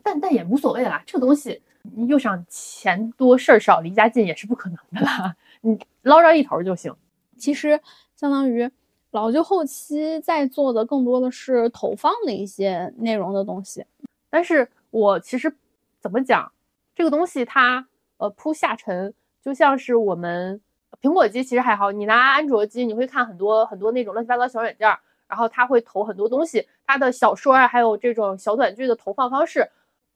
[0.02, 1.60] 但但也无所谓啦，这个东西
[1.94, 6.90] 你又想钱多事儿少、离家近也是不可能的啦，你捞着一头就行。
[7.36, 7.78] 其实
[8.14, 8.70] 相当于
[9.10, 13.84] 老舅后期在做的更多的是投放的一些内容的东西，
[14.30, 15.54] 但是我其实
[16.00, 16.50] 怎么讲，
[16.94, 20.62] 这个东西它呃铺下沉，就像是我们。
[21.00, 24.88] 苹果机其实还好，你拿安卓机，你会看很多很多那种乱七八糟小软件，
[25.28, 29.68] 然后它会投很多东西，它的小说啊，还有这种小短剧的投放方式，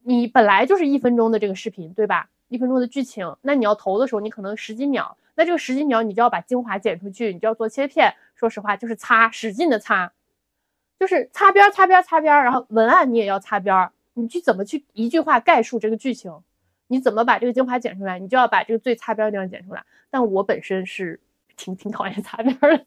[0.03, 2.29] 你本来就是一分钟的这个视频，对吧？
[2.47, 8.13] 一分钟的剧情，那你要投的时候，你可能十几秒，那这个十几秒你就要把精华剪出去，你就要做切片。
[8.35, 10.11] 说实话，就是擦，使劲的擦，
[10.99, 16.33] 就是擦边擦边擦边，然后文案你也要擦边，你去怎么去一句话概述这个剧情？
[16.91, 18.19] 你怎么把这个精华剪出来？
[18.19, 19.81] 你就要把这个最擦边的地方剪出来。
[20.09, 21.17] 但我本身是
[21.55, 22.85] 挺挺讨厌擦边的。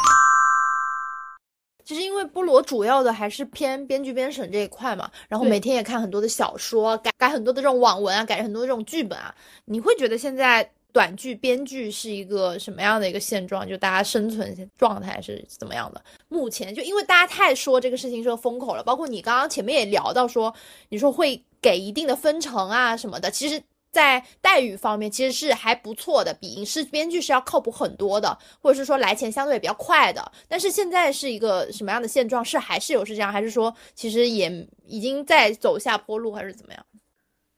[1.82, 9.34] 其实因为菠萝主要的还是偏编剧编审这一块嘛，然后每天也看很多的小说，改改很多的这种网文啊，改很多的这种剧本啊。
[9.64, 13.66] 你会觉得现在短剧编剧是一个什么样的一个现状？
[13.66, 16.02] 就大家生存状态是怎么样的？
[16.28, 20.54] 目前就因为大家太说这个事情是个风口了，包括你刚刚前面也聊到说，
[20.90, 21.40] 你说会。
[21.64, 30.30] 给一定的分成啊什么的，其实，在待遇方面其实是还不错的，比影视编剧是要靠谱很多的，或者是说来钱相对比较快的。
[30.46, 32.44] 但是现在是一个什么样的现状？
[32.44, 36.84] 是还是有是这样，还是说其实也已经在走下坡路，还是怎么样？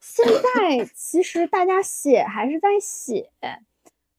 [0.00, 3.28] 现在其实大家写还是在写，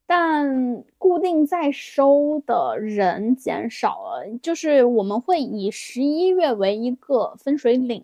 [0.05, 8.03] 但固定在收的人减少了，就是我们会以十一月为一个分水岭。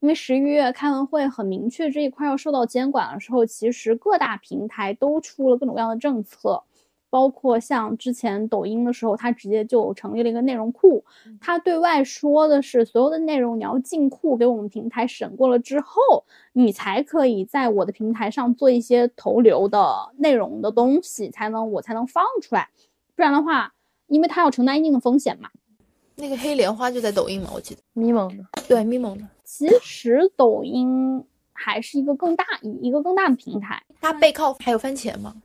[0.00, 6.62] 因为十一月开完会，很明确这一块要受到监管的时候，其实各大平台都出了各种各样的政策，
[7.10, 11.04] 包括像之前抖音的时候，它直接就成立了一个内容库，
[11.40, 22.68] 它对外说的是所有的内容你要进库给我们平台审过了之后，你才可以在我的平台上做一些投流的内容的东西，才能我才能放出来，
[23.16, 23.74] 不然的话，
[24.06, 25.50] 因为它要承担一定的风险嘛。
[26.14, 29.24] 那个黑莲花就在抖音嘛，我记得咪蒙的，对咪蒙的。
[29.50, 35.36] 其实抖音还是一个更大一一个更大的平台，它背靠还有番茄吗？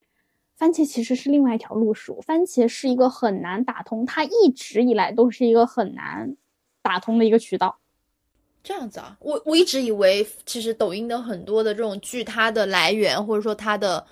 [0.58, 6.36] 番茄其实是另外一条路数，番茄是一个很难打通，它一直以来都是一个很难
[6.82, 7.78] 打通的一个渠道。
[8.62, 14.06] 这样子啊，我我一直以为其实抖音的很多的这种剧，它的来源或者说它的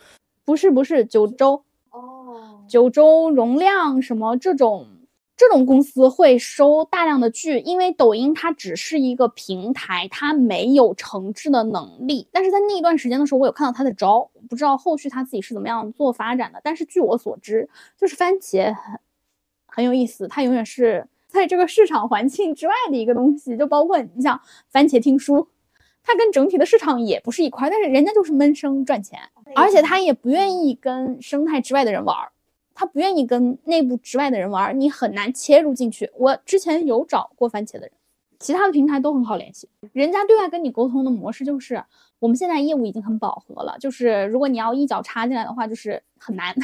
[0.46, 4.88] 不是不是九州哦，九州容量什么这种。
[5.42, 12.28] 这种公司会收大量的剧，因为抖音它只是一个平台，它没有承制的能力。
[12.32, 16.62] 但是在那一段时间的时候，我有看到它的招，不知道后续它自己是怎么样做发展的。
[16.64, 19.00] 但是据我所知，就是番茄很
[19.66, 23.58] 很有意思，它永远是在这个市场环境之外的一个东西。
[23.58, 25.48] 就包括你像番茄听书，
[26.04, 29.20] 它跟整体的市场也不是一块，但是人家就是闷声赚钱，
[29.56, 32.16] 而且它也不愿意跟生态之外的人玩。
[32.82, 36.10] 他不愿意跟内部之外的人玩，你很难切入进去。
[36.18, 37.92] 我之前有找过番茄的人，
[38.40, 39.70] 其他的平台都很好联系。
[39.94, 41.84] 人家对外跟你沟通的模式就是，
[42.18, 46.56] 我们现在业务已经很饱和了，就是如果你要一脚插进来的话，就是很难。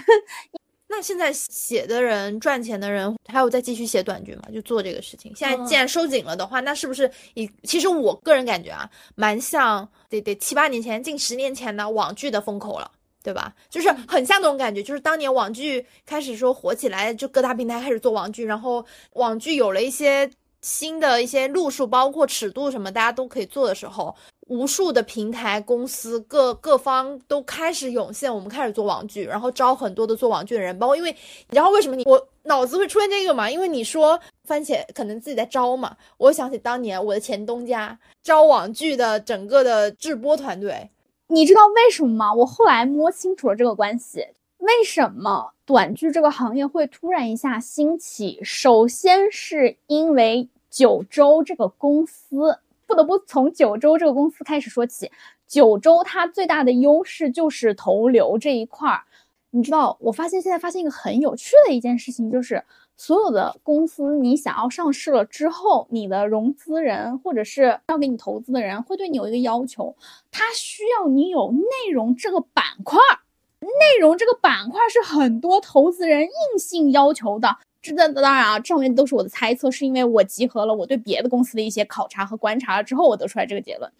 [0.90, 4.42] 那现在写的人赚钱的人还有再继续写短剧吗？
[4.52, 5.32] 就做这个事情。
[5.36, 12.90] 现在既然收紧了的话，那是不是以其实我个人感觉啊，蛮像得得七八年前、近十年前的网剧的风口了。
[13.28, 13.54] 对吧？
[13.70, 18.86] 就是很像那种感觉，就是当年网剧开始说火起来，就各大平台开始做网剧，然后
[19.16, 24.16] 网剧有了一些新的一些路数，包括尺度什么，大家都可以做的时候，
[24.48, 33.52] 无数的平台公司各各方都开始涌现，我们开始做网剧，然后招很多的做网剧的人，包括因为你知道为什么你我脑子会出现这个吗？
[33.52, 40.90] 因为你说番茄可能自己在招嘛，我想起当年我的前东家招网剧的整个的制播团队，
[41.30, 42.34] 你知道为什么吗？
[42.34, 44.28] 我后来摸清楚了这个关系，
[44.60, 48.40] 为什么短剧这个行业会突然一下兴起？
[48.44, 52.60] 首先是因为九州这个公司。
[52.86, 55.12] 不得不从九州这个公司开始说起。
[55.46, 59.04] 九州它最大的优势就是投流这一块儿。
[59.50, 62.64] 你知道，我发现现在发现一个很有趣的一件事情，就是
[62.98, 69.96] 所有的公司，你想要上市了之后，你的融资人或者是要给你投资的人，会对你有一个要求，
[70.32, 73.20] 他需要你有内容这个板块儿。
[73.60, 77.58] 内容这个板块是很多投资人硬性要求的。
[77.82, 83.92] 这当然啊，上面都是我的猜测，是因为我集合了我对别的公司的一些考察和观察了之后，我得出来这个结论。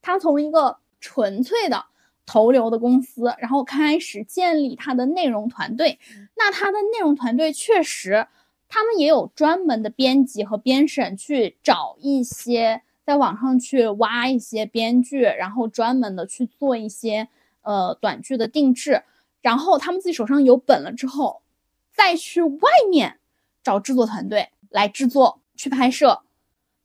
[0.00, 1.84] 他从一个纯粹的
[2.26, 5.98] 投流的公司，然后开始建立他的内容团队。
[6.36, 8.26] 那他的内容团队确实，
[8.68, 17.28] 他们也有专门的编辑和编审，去找一些在网上去挖一些编剧，然后专门的去做一些
[17.62, 19.02] 呃短剧的定制。
[19.40, 21.40] 然后他们自己手上有本了之后。
[21.96, 23.20] 再去外面
[23.62, 26.22] 找制作团队来制作、去拍摄，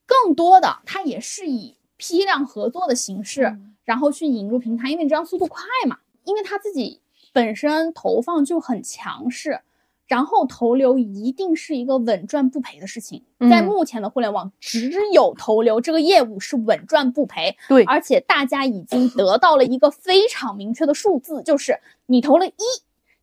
[0.06, 5.99] 更多的它也是以批量合作的形式，然后去引入平台，因为你这样速度快嘛。
[6.23, 7.01] 因为他自己
[7.33, 9.62] 本身投放就很强势，
[10.07, 13.23] 然后投流一定是一个稳赚不赔的事情。
[13.49, 17.57] 在目前的互联网，只有投流这个业务是稳赚不赔。
[17.67, 22.53] 对，而且大家已经得到了一个非常明确的数字，就是你投了一。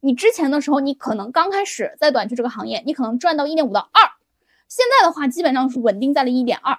[0.01, 4.03] 你之前的时候，你可能刚开始在短剧这个行业，你可能赚到一点五到二，
[4.69, 6.79] 现在的话基本上是稳定在了一点二。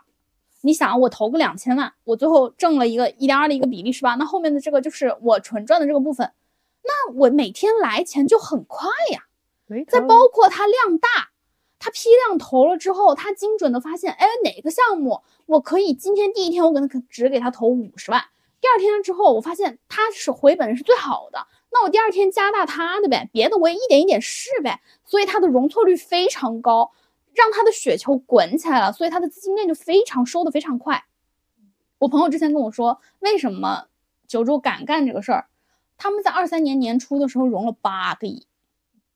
[0.62, 4.16] 你想，我投个两千万，我最后挣了一个一点二的一个比例，是吧？
[4.16, 6.32] 那后面的这个就是我纯赚的这个部分，
[6.84, 9.24] 那我每天来钱就很快呀。
[9.90, 11.10] 再包括它量大，
[11.78, 18.24] 它批量投了之后，它精准的发现，哎，哪个项目我可以今天第一天我可能只给他投五十万，
[18.62, 21.48] 第二天之后我发现它是回本是最好的。
[21.70, 26.92] 那我第二天加大它的呗，别的我也一点一点试呗，所以它的容错率非常高，
[27.38, 31.06] 让他的雪球滚起来了，所以他的资金链就非常收的非常快。
[32.00, 33.88] 我朋友之前跟我说，为什么
[34.28, 35.48] 九州敢干这个事儿？
[35.98, 38.48] 他们在二三年年初的时候融了八个亿，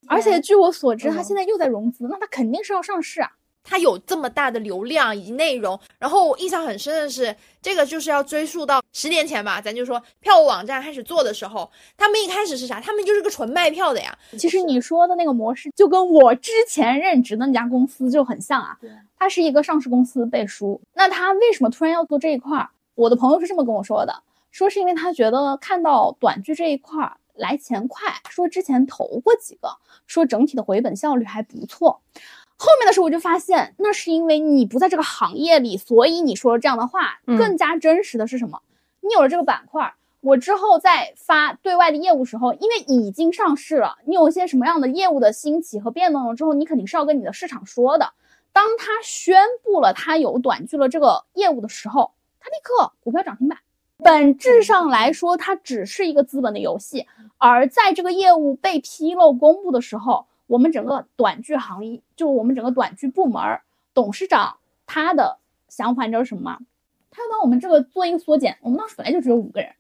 [0.08, 3.32] 而且据我所知，他现在又在融资，那他肯定是要上市啊。
[3.64, 12.82] 它有这么大的流量以及内容，然后我印象很深的是，这个就是要追溯到十年前吧，咱就说票务网站开始做的时候，他们一开始是啥？
[12.82, 14.18] 他们就是个纯卖票的呀。
[14.38, 18.78] 其实你说的那个模式，就跟我之前任职的那家公司就很像啊。
[19.18, 22.70] 它是一个上市公司背书，那他为什么突然要做这一块儿？
[22.96, 29.70] 我的朋友是这么跟我说的，说是因为他觉得看到短剧这一块儿来钱快，说之前投过几个，
[30.08, 32.02] 说整体的回本效率还不错。
[32.64, 38.62] 后面的时候我就发现，那是因为你不在这个行业里，所以你说了这样的话更加真实的是什么？
[39.00, 48.14] 你有了这个板块，我之后在发对外的业务时候，因为已经上市了，你有一些什么样的业务的兴起和变动了之后，你肯定是要跟你的市场说的。
[48.54, 53.58] 当他宣布了他有短剧了这个业务的时候，他立刻股票涨停板。
[54.04, 57.08] 本质上来说，它只是一个资本的游戏，
[57.40, 60.28] 而在这个业务被披露公布的时候。
[60.52, 63.42] 我们整个短剧行业，就我们整个短剧部门
[63.94, 65.38] 董事长他的
[65.70, 66.60] 想法，你知道什么吗？
[67.10, 68.58] 他要帮我们这个做一个缩减。
[68.62, 69.74] 我们当时本来就只有五个人，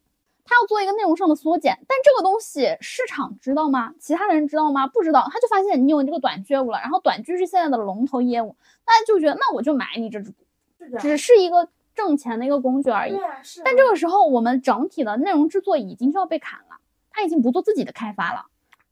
[0.46, 1.78] 他要做一个内容上的缩减。
[1.90, 3.94] 但这个东西市场知道吗？
[4.00, 4.88] 其他的人知道吗？
[4.88, 5.28] 不知道。
[5.30, 8.56] 他就发现你有这个短剧业务了，然后短剧是现在的龙头业务，
[8.86, 13.20] 大家就觉得那我就买你这只股，只是一个挣钱的一个工具而已。
[13.66, 16.78] 但这个时候，我们整体的内容制作已经就要被砍了，
[17.10, 18.46] 他已经不做自己的开发了。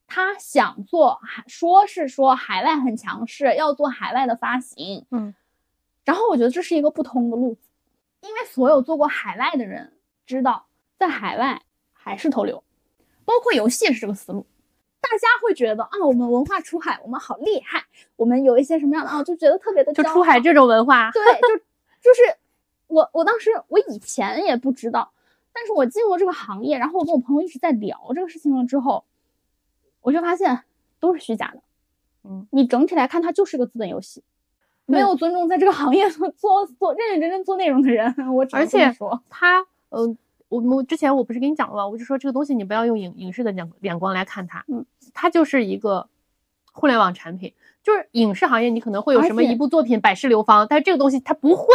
[0.09, 5.33] 他想做海，说是说海外很强势，要做海外的发行，嗯，
[6.03, 7.69] 然后我觉得这是一个不通的路子，
[8.21, 9.93] 因为所有做过海外的人
[10.25, 10.65] 知道，
[10.97, 11.61] 在海外
[11.93, 12.63] 还是投流，
[13.23, 14.47] 包括游戏也是这个思路，
[14.99, 21.55] 大家会觉得啊，我们文化出海，我们好厉害，我们有一些什么样的啊，就觉得特别的就出海这种文化，对，就
[22.01, 22.35] 就是
[22.87, 25.13] 我我当时我以前也不知道，
[25.53, 29.05] 但是我进入这个行业，然后我跟我朋友一直在聊这个事情了之后。
[30.01, 30.61] 我就发现
[30.99, 31.61] 都是虚假的，
[32.23, 34.23] 嗯，你整体来看，它就是个资本游戏，
[34.85, 38.13] 没有尊重在这个行业做做做认认真真做内容的人。
[38.33, 40.15] 我而且说他，呃，
[40.47, 41.87] 我我之前我不是跟你讲了吗？
[41.87, 46.07] 我就说这个东西你不要用影影视的眼眼光来看它，嗯，它就是一个
[46.71, 51.65] 互联网产品，就是影视行业你可能会有什么一部作品百世流芳，但是这个东西它不会。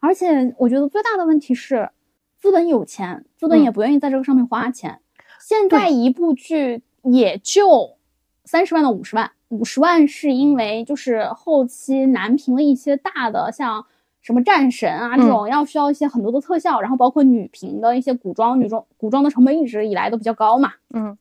[0.00, 1.90] 而且我觉得最大的问题是，
[2.36, 5.00] 资本有钱，资本也不愿意在这个上面花钱。
[5.40, 6.82] 现在一部剧
[7.12, 7.96] 也就
[8.44, 13.86] 三十万到五十万，五十万是因为就是后期男频的一些大的像
[14.20, 21.16] 什么战神啊这种要需要一些很多的特效，然后包括女频的一些古装女装古装的成本一直以来都比较高嘛，嗯，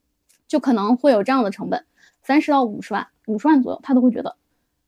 [0.48, 1.86] 就可能会有这样的成本，
[2.22, 4.36] 三十到五十万，五十万左右他都会觉得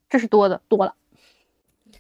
[0.10, 0.62] 这是多的。
[0.68, 0.96] 多了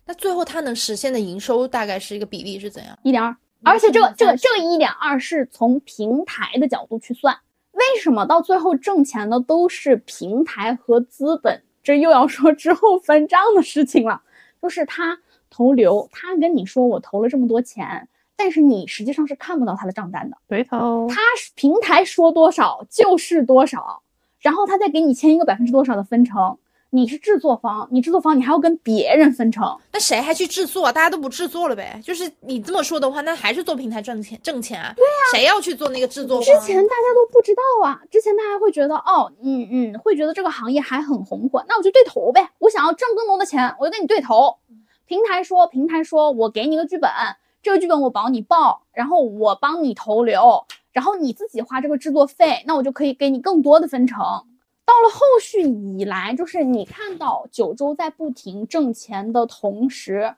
[0.06, 2.97] 那最后他能实现的营收大概是一个比例是怎样？
[3.04, 7.38] 一点二，而且这个这个这个一点二是从平台的角度去算，
[7.80, 11.64] 为什么到最后挣钱的都是平台和资本？
[11.82, 14.22] 这又要说之后分账的事情了，
[14.62, 15.18] 就是他
[15.50, 24.04] 投流，他跟你说我投了这么多钱，但是你实际上是看不到他的账单的，对头，他是平台说多少就是多少，
[24.40, 26.58] 然后他再给你签一个百分之多少的分成。
[26.92, 30.92] 你是制作方，你制作方你还要跟别人分成，那谁还去制作？
[30.92, 32.02] 大家都不制作了呗。
[32.04, 34.92] 就是你这么说的话，那还是做平台挣钱挣钱啊？
[34.96, 36.46] 对呀，谁要去做那个制作方？
[36.46, 42.50] 之前大家都不知道啊，之前大家会觉得哦，嗯嗯，会觉得这个行业还很红火，那我就对头呗。
[42.58, 44.58] 我想要挣更多的钱，我就跟你对头。
[45.06, 47.12] 平台说，平台说我给你个剧本，
[47.62, 54.20] 这个剧本我保你报，然后我帮你投流，然后你自己花这个制作费，那我就可以给你更多的分成。
[54.90, 60.34] 到了后续以来，就是你看到九州在不停挣钱的同时，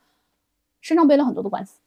[0.81, 1.79] 身上背了很多的官司。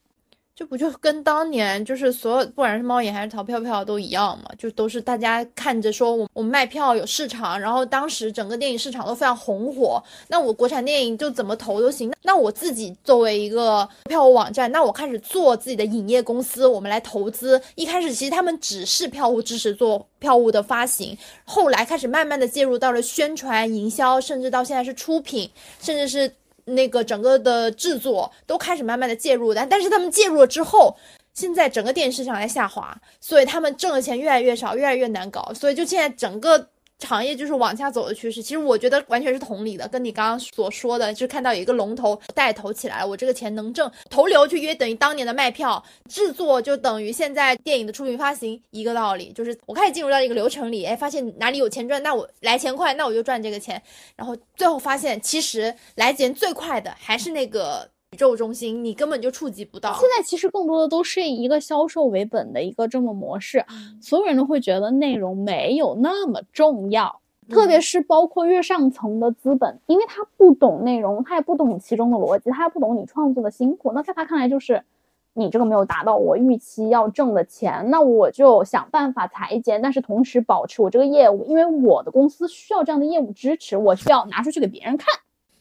[0.57, 4.45] 这不就跟当年就是所有不管是猫眼还是淘票票都一样嘛？
[4.57, 12.13] 就都是大家看着说我我卖票有市场，然后当时整个电影市场都非常红火，那我国产电影就怎么投都行。
[12.23, 17.61] 那我自己作为一个票务网站，那我开始做自己的影业公司，我们来投资。
[17.75, 25.51] 一开始其实他们只是票务支持做票务的发行，后来开始慢慢的介入到了宣传营销，甚至到现在是出品，
[25.81, 26.33] 甚至是。
[26.65, 30.97] 那个整个的制作都开始慢慢的介入，但但是他们介入了之后，
[31.33, 36.71] 现在整个电影市场在下滑，所以他们挣的钱越来越少，越来越难搞，所以就现在整个。
[37.01, 53.83] 行业就是往下走的趋势，其实我觉得完全是同理的，跟你刚刚所说的，就是看到有一个龙头带头起来了，我这个钱能挣，投流就约等于当年的卖票，制作就等于现在电影的出品发行一个道理，就是我开始进入到一个流程里，哎，发现哪里有钱赚，那我来钱快，那我就赚这个钱，
[54.17, 57.94] 然后最后发现其实来钱最快的还是那个。
[58.15, 59.93] 宇宙中心，你根本就触及不到。
[59.95, 63.65] 现在其实更多的都是以一个销售为本的一个这么模式，
[64.01, 73.91] 所有人都会觉得内容没有那么重要，特别是包括越上层的资本，因为他不懂内容，他也不懂其中的逻辑，他也不懂你创作的辛苦。
[73.93, 74.85] 那在他看来，就是
[75.33, 85.09] 你这个没有达到我预期要挣的钱，那我就想办法裁减，但是同时保持我这个业务，因为我的公司需要这样的业务支持，我需要拿出去给别人看。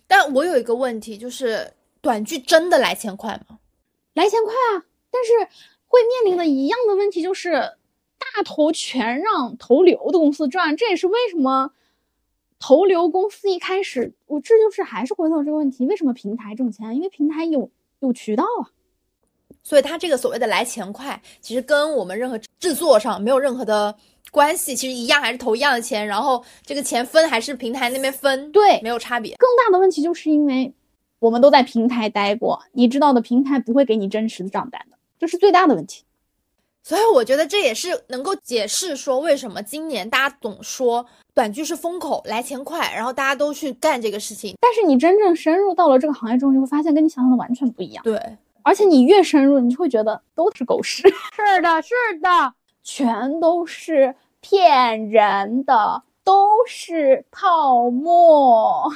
[0.06, 1.74] 但我有一个问题就是。
[2.04, 3.60] 短剧真的来钱快吗？
[4.14, 5.32] 来钱快啊，但是
[5.88, 11.72] 会面临的一样的问题就是大头全让投流的公司赚，这也是为什么
[12.60, 16.94] 投流公司一开始，我这就是还是回到这个问题，为什么平台挣钱？
[16.94, 18.68] 因为平台有有渠道啊，
[19.64, 23.96] 所以它这个所谓的来钱快，其实跟我们任何制作上没有任何的
[24.30, 29.38] 关系，其实一样还是投一样的钱，然后这个钱分还是平台那边分，对，没有差别。
[29.38, 30.74] 更大的问题就是因为。
[31.24, 36.04] 我们都在平台待过，你知道的，平台不会给你真实的账单的，这是最大的问题。
[36.84, 44.58] 所以我觉得这也是能够解释说为什么今年大家总说短剧是风口，来钱快，然后大家都去干这个事情。
[44.60, 48.04] 但是你真正深入到了这个行业中，你会发现跟你想象的完全不一样。
[48.04, 51.04] 对，而且你越深入，你就会觉得都是狗屎。
[51.34, 52.54] 是的，是的，
[52.84, 58.92] 全都是骗人的，都是泡沫。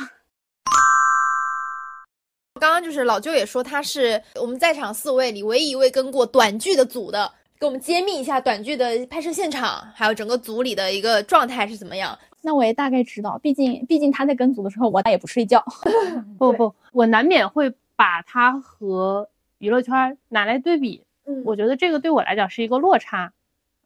[2.57, 12.17] 刚刚就是老舅也说他是我们在场四位里唯一一位跟过短剧的组的，给我们揭秘一下短剧的拍摄现场，还有整个组里的一个状态是怎么样。
[12.41, 15.63] 那我也大概知道，毕竟毕竟他在跟组的时候，我他也不睡觉。
[16.37, 19.27] 不不，我难免会把他和
[19.57, 21.03] 娱乐圈拿来对比。
[21.25, 23.33] 嗯，我觉得这个对我来讲是一个落差。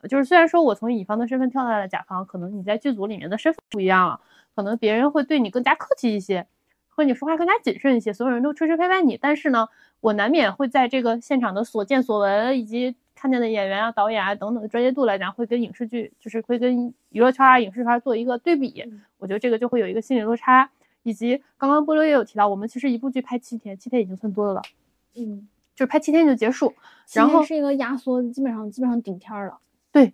[0.09, 4.19] 就是虽然说我从乙方的身份跳到了甲方，可能你在剧组里面的身份不一样了，
[4.55, 6.45] 可能别人会对你更加客气一些。
[6.93, 9.67] 和你说话更加谨慎一些，所有人都吹吹拍拍你，但是呢，
[10.01, 18.83] 我难免会在这个现场的所见所闻以及看见的演员啊、导演啊等等的专业度来讲，会跟影视剧就是会跟娱乐圈啊、影视圈做一个对比，
[19.17, 20.69] 我觉得这个就会有一个心理落差。
[21.03, 24.61] 以及刚刚波罗也有提到，我们其实一部剧拍七天，七天已经算多的了，
[25.15, 26.75] 嗯，就是拍七天就结束，
[27.13, 29.57] 然后是一个压缩，基本上基本上顶天了，
[29.91, 30.13] 对，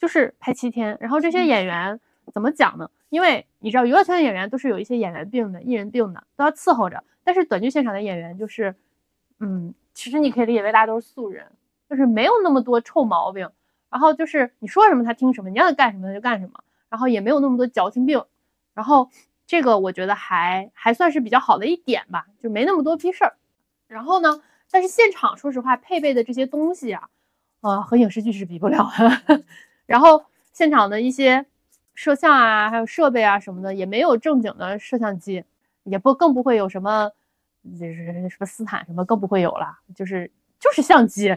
[0.00, 2.00] 就是拍七天，然后这些演员
[2.32, 2.90] 怎么讲呢？
[3.08, 7.02] 因为你知道，娱乐圈的演员都是有一些演员病的、艺人病的，都要伺候着。
[7.24, 8.74] 但是短剧现场的演员就是，
[9.40, 11.50] 嗯，其实你可以理解为大家都是素人，
[11.88, 13.48] 就是没有那么多臭毛病，
[13.90, 18.22] 然后就是你说什么他听什么，你让他干什么他就干什么，然后也没有那么多矫情病，
[18.74, 19.10] 然后
[19.46, 23.36] 这个我觉得还还算是比较好的一点吧，就没那么多批事儿。
[23.88, 27.08] 然后呢，但是现场说实话配备的这些东西啊，
[27.60, 29.44] 啊和影视剧是比不了的。
[29.86, 31.46] 然后现场的一些
[31.96, 35.42] 摄像啊，还有设备啊什么的，也没有正经的摄像机，
[35.82, 37.10] 也不更不会有什么，
[37.76, 40.30] 就是什么斯坦什么更不会有了，就是
[40.60, 41.36] 就是相机，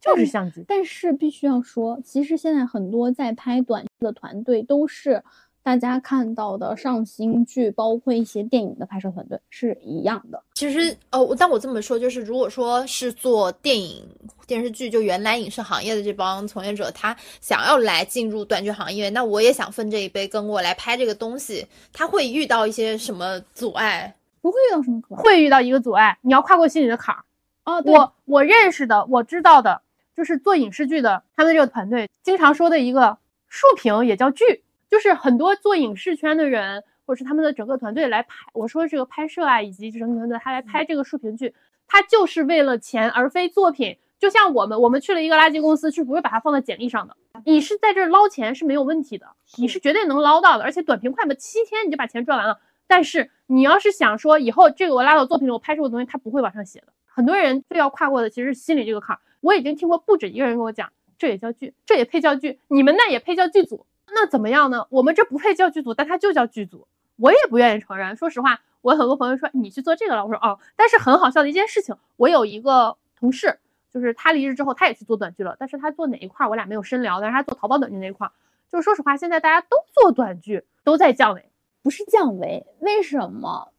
[0.00, 0.64] 就是相机。
[0.66, 5.22] 但是必须要说，其实现在很多在拍短剧的团队都是
[5.64, 10.42] 大家看到的上新剧，包括一些电影的拍摄团队是一样的。
[10.52, 14.06] 其实，呃，但我这么说，就是如果说是做电影、
[14.46, 24.14] 电视剧，就原来影视行业的这帮从业者，他想要来进入短剧行业，那我也想分这一杯羹，我来拍这个东西，他会遇到一些什么阻碍？
[24.42, 27.24] 不会遇到什么阻碍，会遇到一个阻碍，你要跨过心里的坎儿。
[27.64, 29.80] 哦，对，我我认识的，我知道的，
[30.14, 33.16] 就是做影视剧的，他们这个团队经常说的一个
[33.48, 34.62] 竖屏也叫剧，
[34.94, 41.52] 就是很多做影视圈的人，或者是他们的整个团队来拍，我说这个拍摄啊，以及整个团队他来拍这个竖屏剧，
[41.88, 43.98] 他就是为了钱而非作品。
[44.20, 47.16] 就像我们，我们去了一个垃圾公司，是不会把它放在简历上的。
[47.44, 49.26] 你是在这儿捞钱是没有问题的，
[49.58, 52.60] 你是绝对能捞到的，而且短平快嘛，七天你就把钱赚完了。
[52.86, 56.92] 但是你要是想说以后这个我拉到作品里，我拍摄的东西，他不会往上写的。
[57.04, 59.20] 很多人最要跨过的其实是心里这个坎儿。
[59.40, 60.88] 我已经听过不止一个人跟我讲，
[61.18, 63.84] 这也叫剧，这也配叫剧，你们那也配叫剧组？
[64.06, 64.86] 那怎么样呢？
[64.90, 66.86] 我们这不配叫剧组，但它就叫剧组。
[67.16, 68.14] 我也不愿意承认。
[68.16, 70.58] 说实话，我很多朋友说你去做这个了，我说哦。
[70.76, 73.58] 但是很好笑的一件事情，我有一个同事，
[73.92, 77.20] 就是他离职之后，他也去做短剧了，但是他做哪一块我俩没有深聊。
[77.20, 78.28] 但是他做淘宝短剧那一块，
[78.68, 81.50] 就是说实话，现在大家都做短剧，都在降维。
[81.82, 83.70] 不是降维，为什么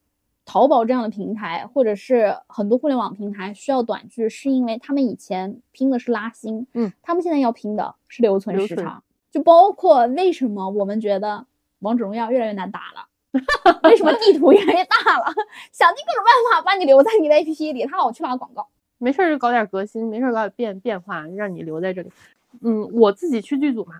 [0.45, 9.03] 淘宝这样的平台，或者是很多互联网平台需要短剧，是因为他们以前拼的是拉新，嗯，他们现在要拼的是留存留存时长。
[9.35, 11.45] 就包括为什么我们觉得
[11.79, 13.05] 王者荣耀越来越难打了，
[13.83, 15.25] 为什么地图越来越大了，
[15.73, 18.65] 想尽各种办法把你留在你的 APP 里，他老去拉广告。
[18.97, 22.09] 没事儿就搞点革新，没事儿搞点变变化，让你留在这里。
[22.61, 23.95] 嗯，我自己去剧组嘛，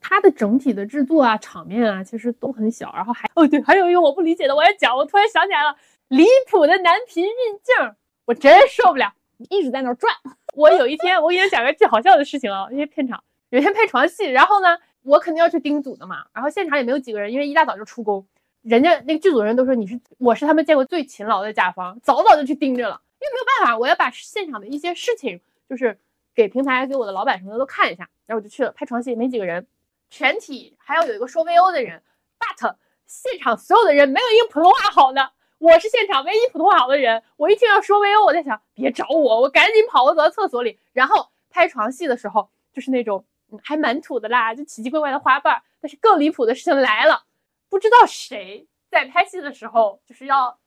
[0.00, 2.92] 它的整体的制作啊、场面啊，其实都很小。
[2.94, 5.74] 然后还哦对，还有一个我不理解的，我要讲，我突然想起来了，
[6.06, 7.30] 离谱的男频运
[7.64, 9.12] 镜，我真受不了。
[9.50, 10.14] 一直在那儿转，
[10.54, 13.20] 我有一天，我给你讲个巨好笑的事情啊，因为片场
[13.50, 18.26] 有一天拍床戏，然后呢，我肯定要去盯组的嘛，然后现场也没有几个人，因为一大早就出工，
[18.62, 25.98] 人家那个剧组人都说你是我是他们见过最勤劳的甲方，早早就去盯着了，因为没有办法，我要把现场的一些事情，就是
[26.34, 29.66] 给平台给我的老板什么的都看一下，然后我就去了拍床戏，没几个人，
[30.10, 32.02] 全体还要有一个说 VO 的人
[32.38, 32.74] ，but
[33.06, 35.32] 现场所有的人没有一个普通话好的。
[35.58, 43.24] 我是现场唯一普通话好的人，我一听要说 VO，我在想别找我，我赶紧跑，我走到厕所里，然后拍床戏的时候就是那种
[43.62, 45.62] 还蛮土的啦，就奇奇怪怪的花瓣。
[45.80, 47.22] 但是更离谱的事情来了，
[47.68, 50.58] 不知道谁在拍戏的时候就是要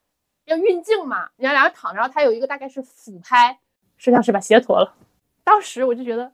[0.45, 3.59] 要运镜嘛，人家两个躺着，然后他有一个大概是俯拍，
[3.97, 4.93] 摄像师把鞋脱了，
[5.43, 6.31] 当时我就觉得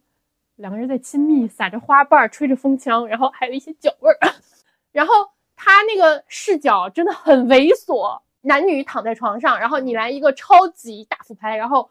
[0.58, 4.34] 两个人在亲密，撒着花瓣，吹着风枪，然后还有一些脚味儿，
[4.92, 5.14] 然后
[5.56, 8.22] 他那个视角真的很猥琐。
[8.42, 11.90] 男女躺在床上，然后你来一个超级大俯拍，然后，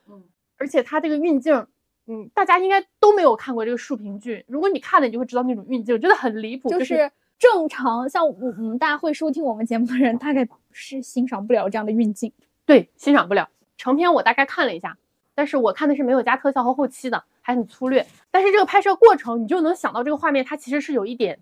[0.57, 1.67] 而且他这个运镜，
[2.07, 12.33] 嗯，大家应该都没有看过这个竖屏剧，如果你看了，你就会知道那种运镜真的很离谱，就是是正常像我我们大家会收听我们节目的人，大概是欣赏不了这样的运镜。
[12.65, 13.49] 对欣赏不了。
[13.77, 14.97] 成片我大概看了一下，
[15.35, 18.07] 但是我看的是没有加特效和后期的，还很粗略。
[18.31, 21.39] 但是这个拍摄过程，你就能想到这个画面，它其实是有一点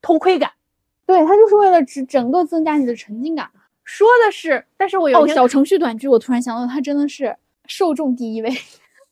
[0.00, 0.52] 偷窥感。
[1.04, 3.50] 对，它就是为了整整个增加你的沉浸感。
[3.84, 7.36] 说的是，但是我有哦，小程序短剧，我突然想到，它真的是
[7.66, 8.50] 受众第一位，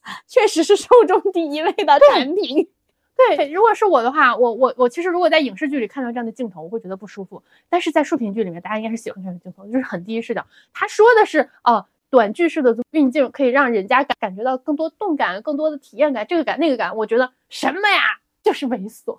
[0.28, 2.68] 确实是受众第一位的产品。
[3.16, 7.40] 对，如果是我的话，我我我其实如果在影视剧里看到这样的镜头，我会觉得不舒服。
[7.68, 10.44] 但是在竖屏剧里面，大家应该是喜欢这样的镜头，就是很第一视角。
[10.72, 16.96] 他说的是，哦、短剧式的运镜可以让人家感感觉到更多动感、更多的体验感，这个感那个感。
[16.96, 19.18] 我觉得什么呀，就是猥琐。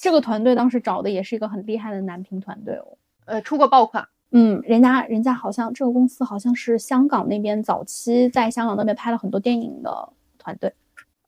[0.00, 2.96] 这个团队当时找的也是一个很厉害的男频团队哦。
[3.24, 10.08] 呃，出过爆款，嗯，人家人家好像这个公司好像是香港那边早期在香港那边拍了很多电影的
[10.38, 10.72] 团队。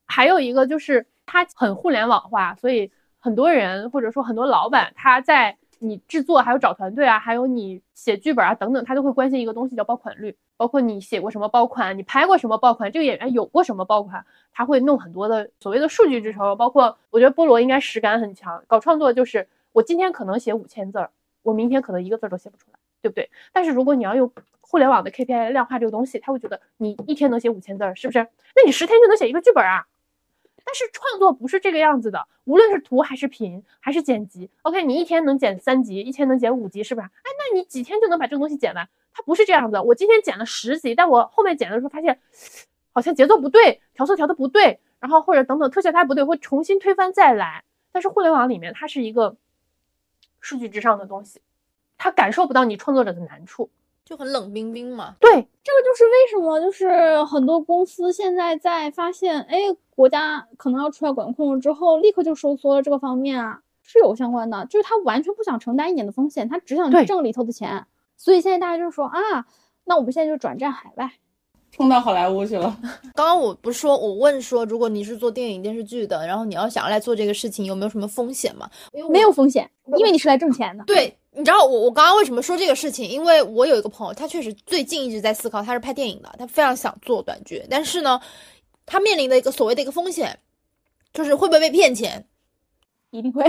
[0.07, 16.57] 还有一个就是它很互联网化，所以很多人或者说很多老板他在你制作还有找团队啊，还有你写剧本啊等等，他都会关心一个东西叫爆款率，包括你写过什么爆款，你拍过什么爆款，这个演员有过什么爆款，他会弄很多的所谓的数据支撑。
[16.57, 21.11] 包括我觉得菠萝应该实感很强，搞创作就是我今天可能写五千字儿，
[21.43, 22.79] 我明天可能一个字儿都写不出来。
[23.05, 23.31] 对不对？
[23.53, 24.33] 但是如果你要用
[24.63, 28.21] 互联网的 KPI 量化这个东西，他会觉得你一天能写五千字儿，是不是？
[28.57, 29.87] 那你十天就能写一个剧本啊？
[30.65, 37.07] 但是创作不是这个样子的，无论是图还是频还是剪辑，OK，你一天能剪三集，一天能剪五集，是不是？
[37.07, 38.89] 哎，那你几天就能把这个东西剪完？
[39.13, 42.19] 它不是这样子，我今天剪了十集，但我后面剪的时候发现，
[42.93, 47.63] 好像节奏不对，调色调的不对，然后或者等等特效它不对，会重新推翻再来。
[47.93, 49.37] 但是互联网里面它是一个
[50.41, 51.41] 数据之上的东西，
[52.05, 53.71] 它感受不到你创作者的难处，
[54.05, 55.15] 就很冷冰冰嘛。
[55.19, 59.57] 对，这个就是为什么就是很多公司现在在发现，哎，
[59.97, 67.87] 国家可能要出来管控了之后，立刻就收缩了这个方面啊，是有相关的，就是他完全不想承担一点的风险，他只想去挣里头的钱，
[68.19, 69.47] 所以现在大家就说啊，
[69.85, 71.11] 那我们现在就转战海外。
[71.71, 72.77] 冲到好莱坞去了。
[73.17, 78.71] 刚刚我不是说我问说，如果你是做电影电视剧的，然后你要想要来做这个事情，有没有什么风险嘛？
[79.11, 80.85] 没有风险，因为你是来挣钱的。
[80.85, 83.09] 对，你知道我我刚刚为什么说这个事情？
[83.09, 88.21] 因为我有一个朋友，他确实最近一直在思考，他是拍电影的，他非常想做短剧，但是呢，
[88.87, 90.39] 他面临的一个所谓的一个风险，
[91.13, 92.27] 就是会不会被骗钱，
[93.11, 93.43] 一定会。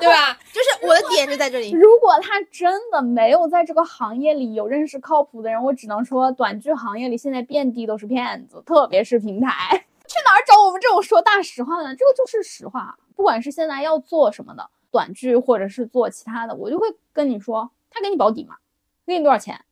[0.00, 0.36] 对吧？
[0.52, 1.70] 就是我的点就在这里。
[1.70, 9.84] 如果他真的没有在这个行业里有认识靠谱的人，我只能说，短剧行业里现在遍地都是骗子，特别是平台。
[10.06, 11.94] 去哪儿找我们这种说大实话的？
[11.94, 12.98] 这个就是实话。
[13.16, 18.58] 不管是现在要做什么的短剧，或者是做其他的，我就会跟你说，他给你保底嘛？
[19.04, 19.64] 给你多少钱？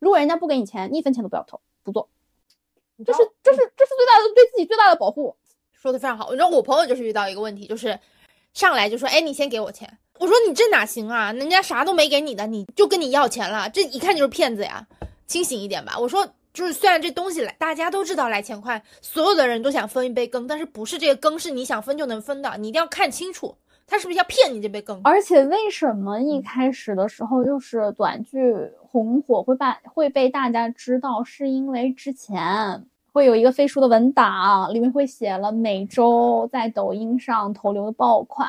[0.00, 2.08] 如果人家不给你钱，你一分钱都不要投，不做。
[3.06, 5.36] 这是这是这是最大的对自己最大的保护。
[5.70, 6.30] 说的非常好。
[6.30, 7.96] 你知道我朋友就是遇到一个问题，就是
[8.52, 11.30] 上来就说：“哎，你先给我钱。”我说：“你这哪行啊？
[11.30, 14.84] 人家啥都没给你的，你就跟你要钱了，这一看就是骗子呀！
[15.28, 23.56] 清醒一点吧。”我说：“就是虽然这东西来，大家都知道来钱快，所有的人都想分一杯羹，但是不是这个羹是你想分就能分的，你一定要看清楚，
[23.88, 38.48] 他是不是要骗你这杯羹。”而且为什么一开始的时候就是短剧红火会把会被大家知道，是因为之前会有一个飞书的文档，里面会写了每周在抖音上投流的爆款，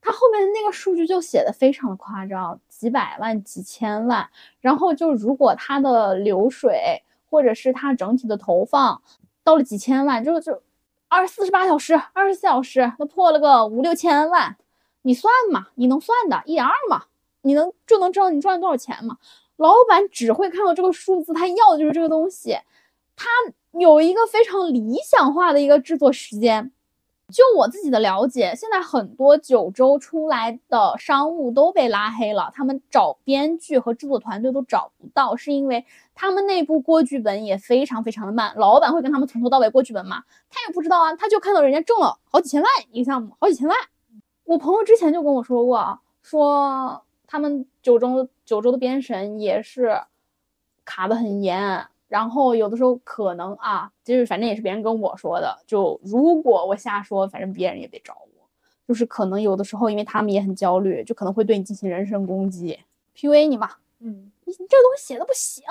[0.00, 4.28] 它后面的那个数据就写的非常的夸张，几百万、几千万。
[4.60, 9.00] 然后就如果它的流水或者是它整体的投放
[9.44, 10.62] 到了几千万，就就
[11.08, 14.56] 二四十八小时、二十四小时，那破了个五六千万。
[15.02, 17.04] 你算嘛，你能算的，一点二嘛，
[17.42, 19.18] 你能就能知道你赚了多少钱嘛。
[19.56, 22.56] 老板只会看到这个数字，他要的就是这个东西，
[23.14, 23.28] 他
[23.72, 26.72] 有一个非常理想化的一个制作时间。
[27.28, 38.52] 就我自己的了解，现在很多九州出来的商务都被拉黑了，他们找编剧和制作团队都找不到，是因为他们内部过剧本也非常非常的慢。
[38.56, 40.24] 老板会跟他们从头到尾过剧本吗？
[40.50, 43.76] 他也不知道啊，他就看到人家挣了好几千万一个项目，好几千万。
[44.44, 50.02] 我朋友之前就跟我说过啊，说他们九州九州的编审也是
[50.84, 58.48] 卡的很严，然后有的时候可能啊，就是反正也是别人跟我说的，就如果我瞎说，反正别人也得找我，
[58.86, 62.78] 就是可能有的时候因为他们也很焦虑，就可能会对你进行人身攻击
[63.16, 63.70] ，PUA 你嘛，
[64.00, 65.64] 嗯，你你这个东西写的不行。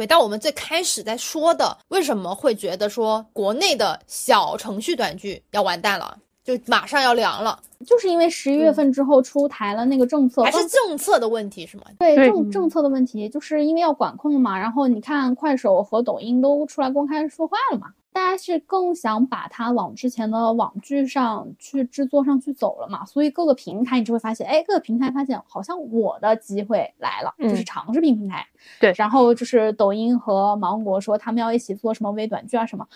[0.00, 11.82] 回到我们最开始在说的，为什么会觉得说国内的小程序短剧要完蛋了，就马上要凉了，就是因为十一月份之后出台了那个政策，还是政策的问题是吗？
[11.98, 14.58] 对对政政策的问题，就是因为要管控嘛。
[14.58, 23.04] 然后你看快手和抖音都出来公开说话了嘛，大家是更想把它往之前的网剧上去制作上去走了嘛。
[23.04, 28.46] 所以各个平台你就会发现，哎，各个平台发现好像我的机会来了，就是嗯长视频平台。
[28.80, 32.86] 对然后就是抖音和芒果说他们要一起做什么微短剧啊什么，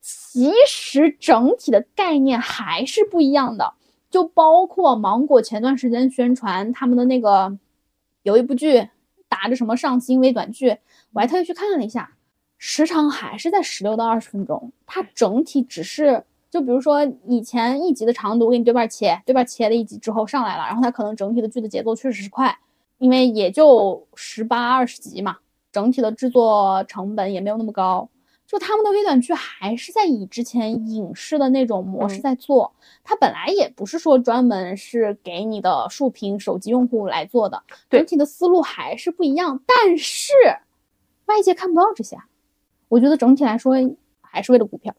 [0.00, 3.74] 其实整体的概念还是不一样的。
[4.08, 7.56] 就包括芒果前段时间宣传他们的那个
[8.22, 8.88] 有一部剧
[9.28, 10.78] 打着什么上新微短剧，
[11.12, 12.12] 我还特意去看了一下，
[12.62, 22.54] 时长还是在十六到二十分钟，它整体只是就比如说以前一集的长度，我给你对半切，对半切了一集之后上来了，然后它可能整体的剧的节奏确实是快，
[22.98, 25.38] 因为也就十八二十集嘛，
[25.72, 28.06] 整体的制作成本也没有那么高。
[28.46, 39.62] 就他们的微短剧还是在以之前影视的那种模式嗯在做，它本来也不是说专门是给你的竖屏手机用户来做的，整体的思路还是不一样。
[39.66, 40.32] 但是
[41.26, 42.26] 外界看不到这些啊，
[42.90, 43.74] 我觉得整体来说
[44.20, 44.92] 还是为了股票。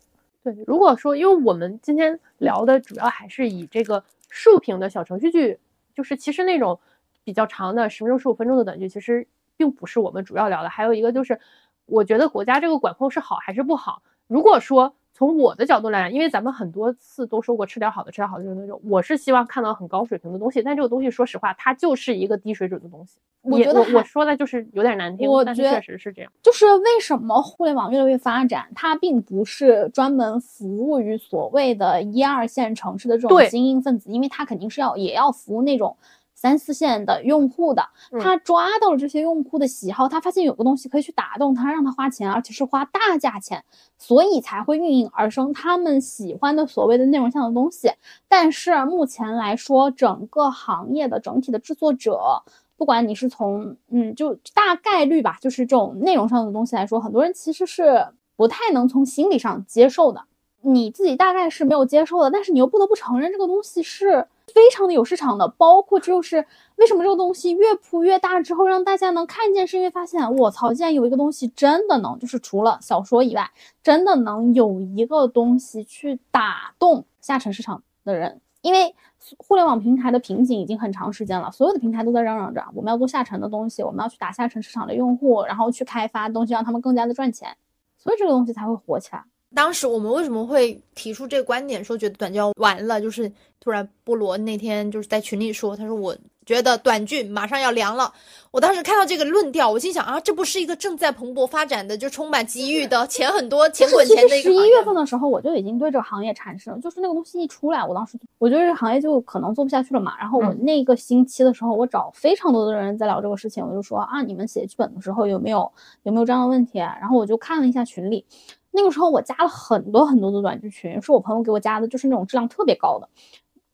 [0.43, 5.59] 对，如果说，因为我们今天聊的主要还是以这个竖屏的小程序剧，
[5.93, 6.79] 就是其实那种
[7.25, 9.27] 比较长的十分钟、十五分钟的短剧，其实
[9.57, 10.69] 并不是我们主要聊的。
[10.69, 11.37] 还有一个就是，
[11.85, 14.01] 我觉得国家这个管控是好还是不好？
[14.27, 23.19] 如果说从我的角度来讲，因为咱们很多次都说过吃点好的，吃点好的就是那种，我是希望看到很高水平的东西，但这个东西说实话，它就是一个低水准的东西。
[23.43, 26.31] 我我觉得还我说的就是有点难听我，但是觉得确实是这样。
[26.41, 35.97] 就是为什么互联网越来越发展，它并不是专门服务于所谓的一二线城市的这种精英分子，因为它肯定是要也要服务那种
[36.41, 37.83] 三四线的用户的。
[38.11, 43.63] 嗯他抓到了这些用户的喜好，他发现有个东西可以去打动他，让他花钱，而且是花大价钱，
[43.99, 47.91] 所以才会运营而生他们喜欢的所谓的内容向的东西。
[48.27, 52.41] 但是目前来说，整个行业的整体的制作者。
[52.77, 60.23] 不管你是从嗯，就大概率吧，就是这种内容上的东西来说，很多人其实是不太能从心理上接受的。
[60.63, 65.47] 你自己大概是没有接受的，但是你又不得不承认这个东西是非常的有市场的。
[65.47, 66.45] 包括就是
[66.75, 78.95] 为什么这个东西越铺越大之后，让大家能看见，是因为发现我操，竟然有一个东西真的能，就是除了小说以外，真的能有一个东西去打动下沉市场的人，因为。
[79.37, 87.55] 互联网平台的瓶颈已经很长时间了，所有的平台都在嚷嚷着我们要做下沉的东西，我们要去打下沉市场的用户，然后去开发东西让他们更加的赚钱，
[87.99, 89.23] 所以这个东西才会火起来。
[89.53, 93.01] 当时我们为什么会提出这个观点，说觉得短剧要完了？
[93.01, 98.11] 就是突然菠萝那天就是在群里说，他说我觉得短剧马上要凉了。
[98.49, 110.17] 我当时看到这个论调，我心想啊，这不是一个正在蓬勃发展的、就充满机遇的、钱很多、钱滚钱的一个十一月份的时候，我就已经对这个行业产生，就是那个东西一出来，我当时我觉得这个行业就可能做不下去了嘛。
[110.17, 115.71] 然后我嗯那个星期的时候，我找非常多的人在聊这个事情，我就说啊，你们写剧本的时候有没有
[116.03, 116.97] 有没有这样的问题啊？
[116.99, 118.25] 然后我就看了一下群里，
[118.71, 123.07] 那个时候我加了很多很多的短剧群，是我朋友给我加的，就是那种质量特别高的，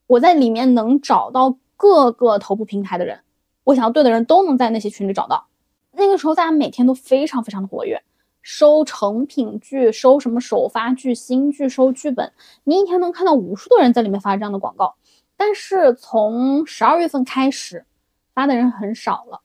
[0.08, 3.22] 我在里面能找到各个头部平台的人，
[3.64, 5.48] 我想要对的人都能在那些群里找到。
[5.92, 8.04] 那个时候大家每天都非常非常的活跃。
[8.50, 12.32] 收成品剧，收什么首发剧、新剧，收剧本，
[12.64, 14.96] 你一天能看到无数的人在里面发这样的广告。
[15.36, 17.86] 但是从十二月份开始，
[18.34, 19.42] 发的人很少了，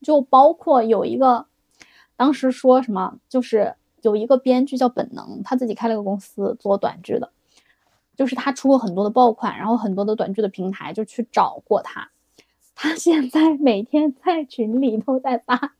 [0.00, 1.44] 就包括有一个，
[2.16, 7.30] 当时说什么，就是有一个编剧叫本能，他自己开了个公司做短剧的，
[8.16, 12.10] 就是他出过很多的爆款，然后很多的短剧的平台就去找过他，
[12.74, 15.74] 他现在每天在群里都在发。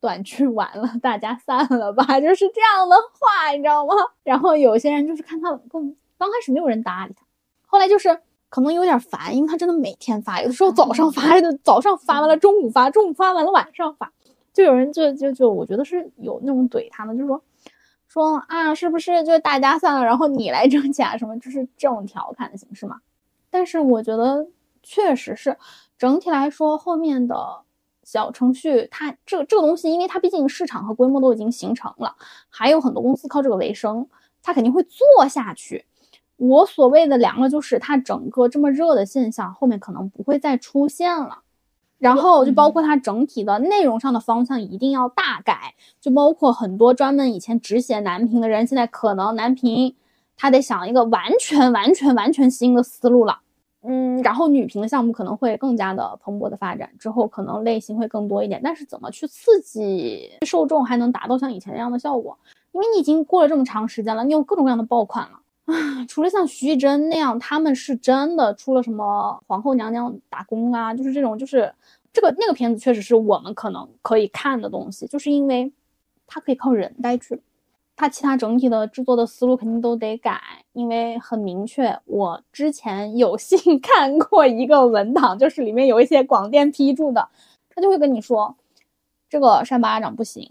[0.00, 3.92] 短剧完了，大家散了吧，就是这样的话，你知道吗？
[4.22, 7.22] 然后有些人就是看他更刚开始没有人搭理他，
[7.66, 8.18] 后来就是
[8.48, 14.10] 可能有点烦，因为他真的每天发，有的时候早上发的，早上发完了，中午发，中午发完了，晚上发，
[14.54, 17.42] 就有人就就就我觉得是有那种怼他的，就是说
[18.08, 23.00] 说啊，是不是就大家散了，然后你来挣钱什么，就是这种调侃的形式嘛。
[23.50, 24.48] 但是我觉得
[24.82, 25.56] 确实是
[25.96, 27.62] 整体来说后面的。
[28.04, 32.16] 小程序它这个这个东西，因为它毕竟市场和规模都已经形成了，
[32.48, 34.08] 还有很多公司靠这个为生，
[34.42, 35.84] 它肯定会做下去。
[36.36, 41.42] 我所谓的凉了，就是它整个这么热的现象后面可能不会再出现了。
[41.98, 49.94] 然后就包括它整体的内容上的方向一定要大改，就包括很多专门以前只写男频的人，现在可能男频
[50.36, 53.40] 他得想一个完全完全完全新的思路了。
[53.82, 62.36] 嗯，然后女频的项目可能会更加的蓬勃的发展，之后可能类型会更多一点，但是怎么去刺激受众还能达到像以前那样的效果？
[62.72, 65.38] 因为你已经过了这么长时间了，你有各种各样的爆款了
[65.68, 66.04] 啊！
[66.08, 71.72] 除了像徐艺珍那样，他们是真的出了什么皇后娘娘打工啊，就是这种，就是
[72.12, 75.70] 这个那个片子确实是我们可能可以看的东西，就是因为
[76.26, 77.40] 它可以靠人带去。
[77.94, 80.40] 它其他整体的制作的思路肯定都得改，
[80.72, 81.98] 因为很明确。
[82.04, 87.28] 我之前有幸 看过一个文档，就是里面有一些广电批注的，
[87.68, 88.56] 他就会跟你说，
[89.28, 90.48] 这个扇巴掌不行，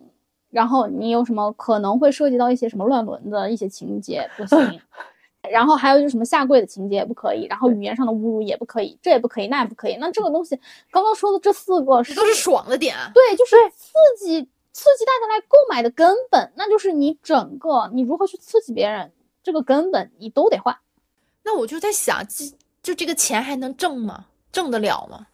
[0.50, 4.82] 然后你有什么可能会涉及到一些什么乱伦的一些情节不行，
[5.52, 9.96] 然后还有就是什么下跪的情节也不可以，然后语言上的侮辱也不可以，这也不可以，那也不可以。
[9.98, 10.60] 那这个东西
[10.92, 13.12] 刚刚说的这四个这都是爽的点啊。
[13.14, 14.50] 对，就是刺激。
[14.74, 20.78] 刺激大家来购买的根本，那就是你整个你如何去刺激别人，这个根本你都得换。
[21.44, 22.46] 那我就在想，就
[22.84, 24.26] 就这个钱还能挣吗？
[24.52, 25.26] 挣得了吗？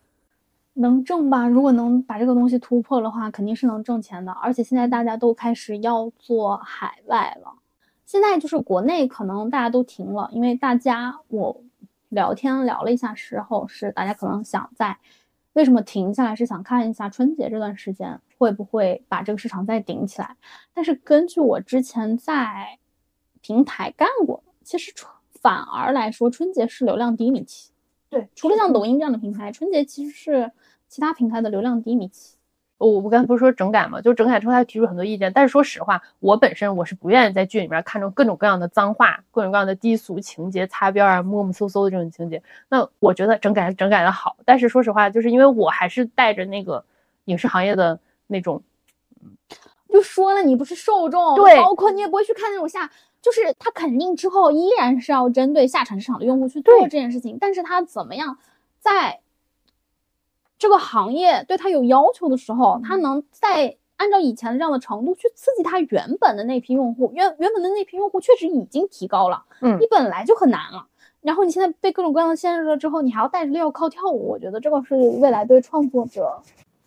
[0.74, 1.48] 能挣吧？
[1.48, 4.32] 如果能把这个东西突破的话，肯定是能挣钱的。
[4.32, 7.54] 而且现在大家都开始要做海外了，
[8.06, 11.62] 现在就是国内可能大家都停了，因为大家我
[12.10, 14.98] 聊天聊了一下时候，是大家可能想在。
[15.54, 16.36] 为什么停下来？
[16.36, 20.36] 是想看一下春节这段时间会不会把这个市场再顶起来。
[20.74, 22.80] 但是根据我之前在
[23.42, 27.73] 平台干过，其实春反而来说，春节是流量低迷期。
[28.14, 30.52] 对，除了像抖音这样的平台，春节其实是
[30.88, 32.36] 其他平台的流量低迷期。
[32.78, 42.44] 我我刚才不是说整改嘛，就整改之后他提出很多意见，但是说实话，我本身我是不愿意在剧里面看到各种各样的脏话、各种各样的低俗情节、擦边啊、摸摸搜搜的这种情节。
[42.70, 46.84] 那我觉得整改整改的好，但是说实话，就是因为我还是带着那个
[47.26, 47.98] 影视行业的
[48.28, 48.62] 那种，
[49.90, 52.92] 就说了你不是受众，对包括你也不会去看那种下，
[53.24, 58.38] 就是他肯定之后依然是要针对下沉市场的用户去做这件事情，但是他怎么样
[58.80, 59.22] 在
[60.60, 70.86] 这个行业对他有要求的时候，他能在按照以前的这样的程度去刺激他原本的那批用户，原原本的那批用户确实已经提高了，嗯你本来就很难了。
[71.22, 76.42] 然后你现在被各种各样的限制了之后，你还要带着镣铐跳舞，我觉得这个是未来对创作者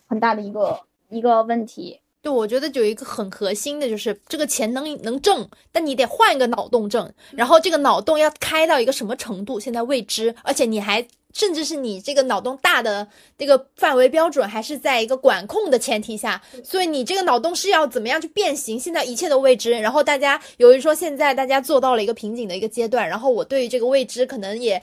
[0.07, 0.78] 很大的一个
[1.09, 1.99] 一个问题。
[2.27, 13.07] 对，我觉得有一个很核心的就是这个钱能能挣，但你得换一个脑洞挣，然后这个脑洞要开到一个什么程度，现在未知，而且你还甚至是你这个脑洞大的
[13.39, 19.70] 这个范围标准还是在一个管控的前提下，所以你这个脑洞是要怎么样去变形，现在一切都未知。
[19.70, 24.83] 然后大家由于说现在大家做到了一个瓶颈的一个阶段，然后我对于这个未知可能也。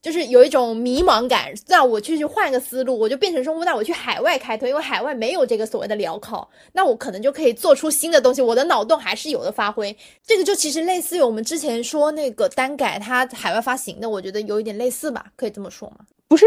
[0.00, 9.96] 就是有一种迷茫感，那我去去换个思路，我就变成说，那我去海外开拓，因为海外没有这个所谓的镣铐，那我可能就可以做出新的东西，我的脑洞还是有的发挥。
[10.24, 15.98] 这个就其实类似于我们之前说那个单改它海外发行的，我觉得有一点类似吧，可以这么说吗？
[16.28, 16.46] 不是，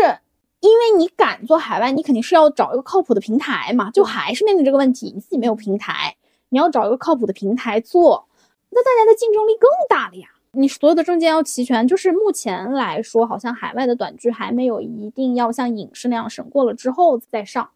[0.62, 6.16] 因为你敢做海外，你肯定是要找一个靠谱的平台嘛，就还是面临这个问题，你自己没有平台，
[6.50, 8.28] 你要找一个靠谱的平台做，
[8.70, 10.30] 那大家的竞争力更大了呀。
[10.54, 17.70] 你所有的证件要齐全，就是目前来说，好像海外的短剧还没有一定要像影视那样审过了之后再上。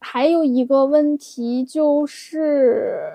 [0.00, 3.14] 还有一个问题就是，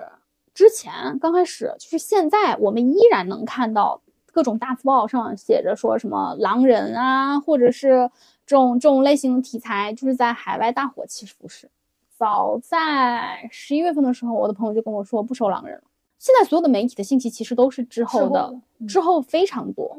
[0.52, 4.02] 之前刚开始，就是现在我们依然能看到
[4.32, 8.10] 各种大字报上写着说什么狼人啊，或者是
[8.44, 11.70] 这种这种类型的题材，就是在海外大火，其实不是。
[12.18, 15.84] 早在十一月份的时候，我的朋友就跟我说不收狼人了。
[16.24, 18.58] 现在所有的媒体的信息其实都是之后的，
[18.88, 19.98] 之后非常多，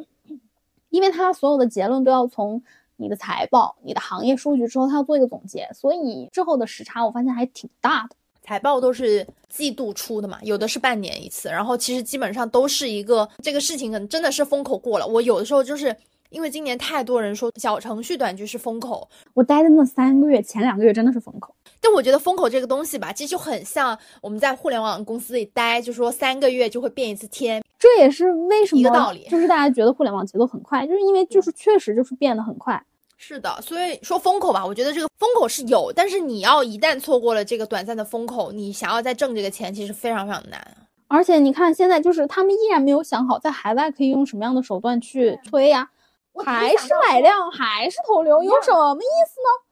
[0.89, 2.63] 因为他所有的结论都要从
[2.95, 8.15] 你的财报、你的行业数据之后，他要做一个总结，所以之后的时差我发现还挺大的。
[8.41, 15.05] 财报都是季度出的嘛，有的是半年一次，然后其实基本上都是一个这个事情可能真的是风口过了。
[15.05, 15.95] 我有的时候就是
[16.30, 21.53] 因为今年太多人说小程序短剧是风口，我待的那三个月，前两个月真的是风口。
[21.80, 27.63] 但我觉得风口这个东西吧，其实就很像我们在互联网公司里待，就说三个月就会变一次天。
[27.78, 32.82] 这也是为什么一个道理就是大家觉得互联网节奏很快，就是因为就是确实就是变得很快。
[33.17, 40.59] 是的，所以说风口吧，我觉得这个风口是有，但是你要一旦错过了这个短暂的风口，你想要再挣这个钱，其实非常非常难。
[41.07, 45.88] 而且你看，现在就是他们依然没有想好在海外可以用什么样的手段去推呀，
[46.44, 49.66] 还是买量，还是投流，有什么意思呢？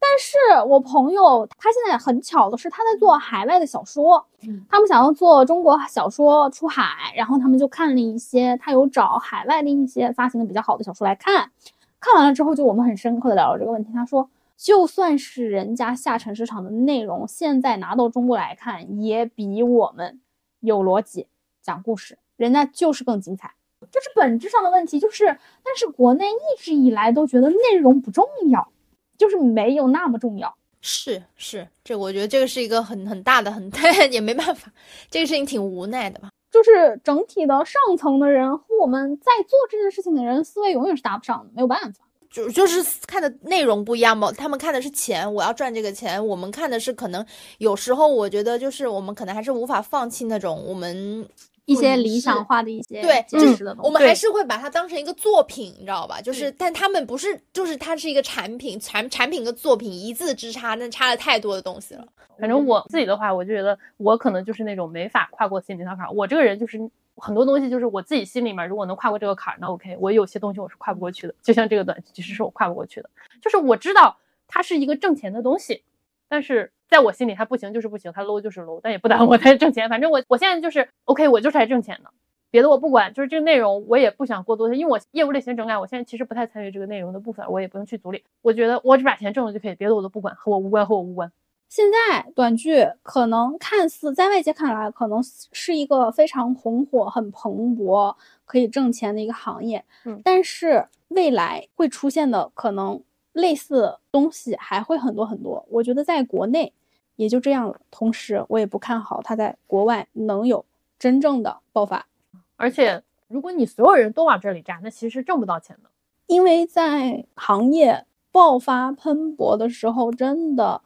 [0.00, 4.24] 但是我朋友他现在很巧的是，他在做海外的小说，
[4.68, 11.50] 他们想要做中国小说出海，然后他们就看了一些，他有找海外的一些发行的比较好的小说来看，
[11.98, 13.92] 看完了之后，就我们很深刻的聊了这个问题。
[13.92, 20.20] 他说，就算是人家下沉市场的内容，现在拿到中国来看，也比我们
[20.60, 21.26] 有逻辑
[21.60, 23.54] 讲故事，人家就是更精彩。
[23.90, 25.26] 这是本质上的问题，就是
[25.62, 28.72] 但是国内一直以来都觉得内容不重要，
[29.16, 30.54] 就是没有那么重要。
[30.80, 33.70] 是是，这我觉得这个是一个很很大的很
[34.12, 34.72] 也没办法，
[35.10, 36.30] 这个事情挺无奈的吧。
[36.50, 42.04] 就是整体的上层的人和我们在做这件事情的人思维永远是搭不上的，没有办法。
[42.30, 47.24] 就就是看的内容不一样嘛，他们看的是钱，我要赚这个钱，我们看的是可能
[47.58, 51.26] 有时候我觉得就是我们可能还是无法放弃那种我们
[51.68, 56.18] 一些理想化的一些对的东西，我们还是会把它当成一个作品，你知道吧？
[56.18, 62.06] 就是，但他们不是，就是它是一个产品，产产品跟作品一字之差，那差了太多的东西了。
[62.40, 66.10] 反正我自己的话，我就觉得我可能就是那种没法跨过心理那坎儿。
[66.10, 66.80] 我这个人就是
[67.16, 69.94] 很多东西，就是我自己心里面如果能跨过这个坎儿，那 OK。
[70.00, 73.10] 我有些东西我是跨不过去的，就像这个短剧，其实是我跨不过去的。
[73.42, 74.16] 就是我知道
[74.46, 75.82] 它是一个挣钱的东西，
[76.30, 79.88] 但是在我心里他不行就是不行，他 low 就是 low，但也不耽误 我在挣钱。
[79.88, 82.10] 反正我我现在就是 OK，我就是来挣钱的。
[82.50, 88.24] 别的我不管，就是这个内容我也不想过多的，因为我业务类型整改，我现在其实不太参与这个内容的部分，我也不用去组里。
[88.40, 91.30] 我觉得我只把钱挣了就可以，别的我都不管，和我无关，和我无关。
[91.68, 95.22] 现在短剧可能看似在外界看来，可能
[95.52, 98.16] 是一个非常红火、很蓬勃、
[98.46, 103.02] 可以挣钱的一个行业，嗯但是未来会出现的可能
[103.34, 105.62] 类似东西还会很多很多。
[105.68, 106.72] 我觉得在国内
[107.18, 110.64] 也就这样了，同时我也不看好它在国外能有
[111.00, 112.06] 真正的爆发，
[112.54, 115.90] 而且如果你所有人都往这里扎，那其实是挣不到钱的。
[116.28, 120.80] 因为在行业爆发喷薄的时候，真的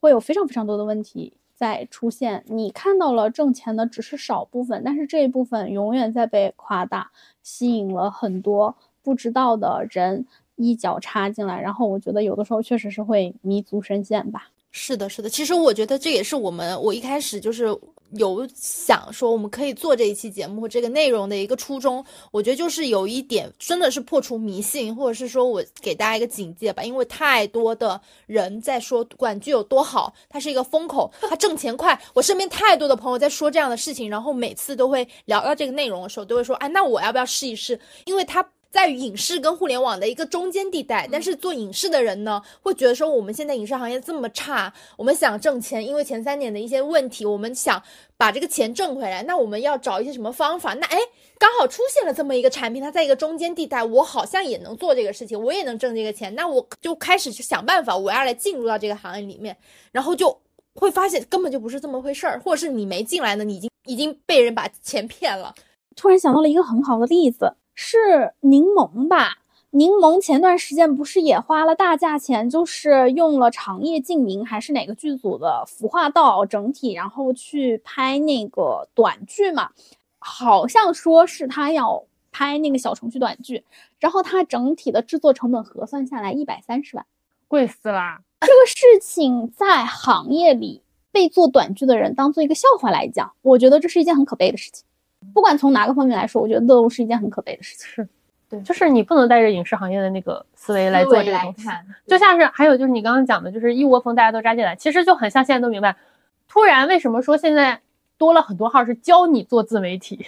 [0.00, 2.44] 会有非常非常多的问题在出现。
[2.46, 7.10] 你看到了挣钱的只是少部分，但是这一部分永远在被夸大，
[7.42, 11.60] 吸引了很多不知道的人一脚插进来。
[11.60, 14.48] 然后我觉得有的时候确实是会迷足深陷吧。
[14.80, 15.28] 是的，是的。
[15.28, 17.66] 其实我觉得这也是我们我一开始就是
[18.12, 22.02] 有想说我们可以做这一期节目这个内容的一个初衷。
[22.30, 26.84] 我觉得就是有一点真的是破除迷信，或者是说我给大家一个警戒吧。
[26.84, 32.00] 因为太多的人在说管具有多好，它是一个风口，它挣钱快。
[32.14, 38.48] 我身边太多的朋友在说这样的事情，然后每次都会聊到这个内容的时候，都会说：“哎，那我要不要试一试？”因为它。
[38.70, 47.82] 在于影视跟互联网的一个中间地带，但是做影视的人呢，会觉得说我们现在影视行业这么差，我们想挣钱，因为前三年的一些问题，我们想
[48.18, 50.74] 把这个钱挣回来，那我们要找一些什么方法？
[50.74, 50.98] 那哎，
[51.38, 59.56] 刚好出现了这么一个产品，它在一个中间地带，我好像也能做这个事情，我也能挣这个钱，那我就开始去想办法，我要来进入到这个行业里面，
[59.92, 60.38] 然后就
[60.74, 65.54] 会发现根本就不是这么回事儿，或者是你没进来呢，你已经已经被人把钱骗了。
[65.96, 67.54] 突然想到了一个很好的例子。
[67.80, 69.38] 是柠檬吧？
[69.70, 79.70] 柠檬前段时间不是也花了大价钱，就是用了长夜烬明还是哪个剧组的服化道整体，然后去拍那个短剧嘛？
[80.18, 82.02] 好像说是他要
[82.32, 83.62] 拍那个小程序短剧，
[84.00, 87.06] 然后他整体的制作成本核算下来一百三十万，
[87.46, 88.22] 贵死啦！
[88.40, 94.84] 这个事情在行业里被做短剧的人当做一个笑话来讲，我觉得这是一件很可悲的事情。
[95.34, 97.88] 不管从哪个方面来说，我觉得都是一件很可悲的事情。
[97.88, 98.08] 是，
[98.48, 101.68] 对，就是你不能带着影视行业的那个思维来做这个东西。
[102.06, 105.96] 就像是还有就是你刚刚讲的，就是一窝蜂大家都扎进来，其实就很像现在都明白，
[106.48, 107.80] 突然为什么说现在
[108.16, 110.24] 多了很多号是教你做自媒体，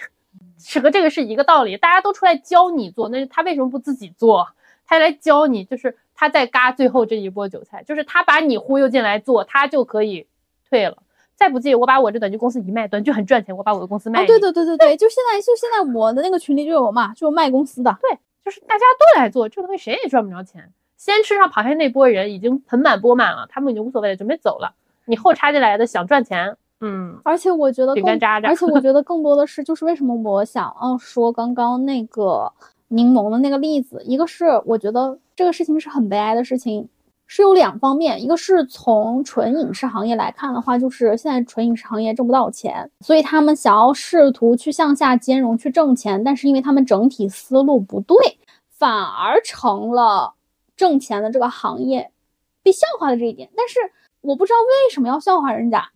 [0.59, 1.77] 是和这个是一个道理。
[1.77, 4.49] 大家都出来教你做，那他为什么不自己做？
[4.87, 10.27] 他来教你，就是他在嘎最后这一波韭菜，就是他把你忽悠进来做，他就可以
[10.69, 10.99] 退了。
[11.41, 14.27] 再不济，我把我这短剧公司一卖，短剧很赚钱，我把我的公司卖。
[14.27, 17.97] 对对对对对，就现在就现在我的那个群里就有嘛，就卖公司的。
[18.03, 20.71] 对，就是大家都来做这个东西，谁也赚不着钱。
[20.99, 24.75] 先吃上螃蟹那波人已经盆满钵满了，他们已经无所谓了，准备走了。
[25.07, 27.19] 你后插进来的想赚钱，嗯。
[27.25, 28.49] 而且我觉得饼干渣渣。
[28.49, 32.53] 而且我觉得更多的是，就是为什么我想要说刚刚那个
[32.89, 36.87] 柠檬的那个例子，一个是我觉得这个事情是很悲哀的事情。
[37.33, 48.17] 是有两方面，一个是从纯影视行业来看的话，就是现在纯影视行业挣不到钱，所以他们想要试图去向下兼容去挣钱，但是因为他们整体思路不对，
[48.69, 50.35] 反而成了
[50.77, 52.11] 挣钱的这个行业
[52.65, 53.49] 被笑话的这一点。
[53.57, 53.79] 但是
[54.23, 55.89] 我不知道为什么要笑话人家，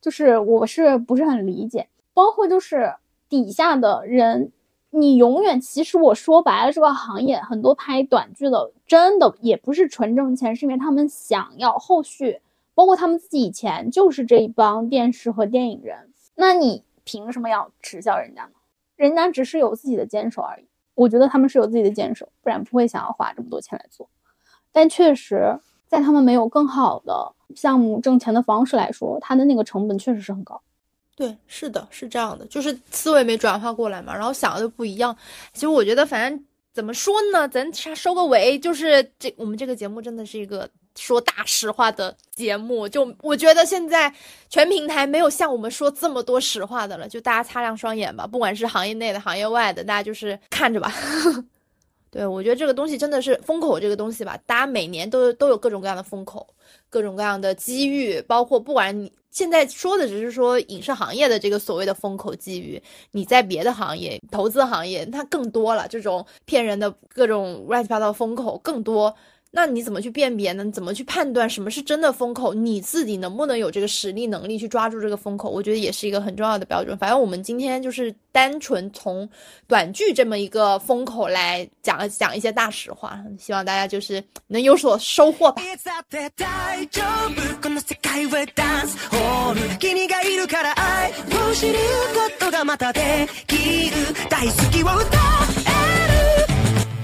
[0.00, 2.94] 就是我是不是很理解，包括就是
[3.28, 4.52] 底下的人。
[4.90, 12.40] 你永远，其实我说白了，这个行业很多拍短剧的，真的也不是纯挣钱，是因为他们想要后续，
[12.74, 18.50] 包括他们自己以前就是这一帮电视和电影人，那你凭什么要耻笑人家呢？
[18.96, 20.66] 人家只是有自己的坚守而已。
[20.94, 24.08] 我觉得他们是有自己的坚守，不然不会想要花这么多钱来做。
[24.72, 30.60] 但确实，在他们没有更好的项目挣钱的方式来说，他的那个成本确实是很高。
[31.18, 35.16] 对，是的，是这样的，就是思维没转化过来嘛，然后想的就不一样。
[35.52, 42.88] 其实我觉得，反正怎么说呢，咱收个尾，就是这我们这个节目真的是一个说大实话的节目。
[42.88, 44.14] 就我觉得现在
[44.48, 50.94] 全平台没有像我们说这么多实话的了，就大家擦亮双眼吧，不管是行业内的、行业外的，大家就是看着吧。
[52.12, 56.46] 对我觉得这个东西真的是风口，这个东西吧，大家每年都都有各种各样的风口，
[56.88, 59.12] 各种各样的机遇，包括不管你。
[59.38, 62.82] 现在说的只是说影视行业的这个所谓的风口机遇，
[63.12, 69.14] 你在别的行业、投资行业，它更多了，这种骗人的各种乱七八糟风口更多。
[69.50, 70.70] 那你怎么去辨别呢？
[70.70, 72.52] 怎么去判断什么是真的风口？
[72.52, 75.48] 你自己能不能有这个实力能力去抓住这个风口？
[75.48, 76.96] 我觉得也是一个很重要的标准。
[76.98, 79.28] 反正我们今天就是单纯从
[79.66, 85.62] 短剧这么一个风口来讲讲一些大实话，希望大家就是能有所收获吧。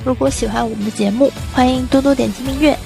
[0.05, 2.77] 如果喜欢我们的节目，欢迎多多点击订阅。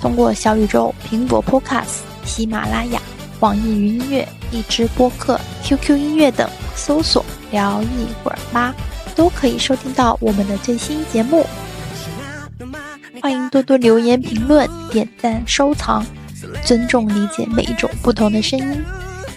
[0.00, 3.00] 通过小宇宙、苹果 Podcast、喜马拉雅、
[3.40, 8.74] 网易云音乐、荔枝播客、QQ 音乐等搜索“聊一会儿吧”，
[9.16, 11.44] 都可以收听到我们的最新节目。
[13.20, 16.04] 欢迎多多留言、评论、点赞、收藏，
[16.64, 18.84] 尊重理解每一种不同的声音。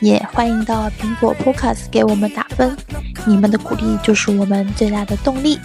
[0.02, 2.76] 也欢迎到苹果 Podcast 给我们打分，
[3.26, 5.60] 你们的鼓励就是我们最大的动力。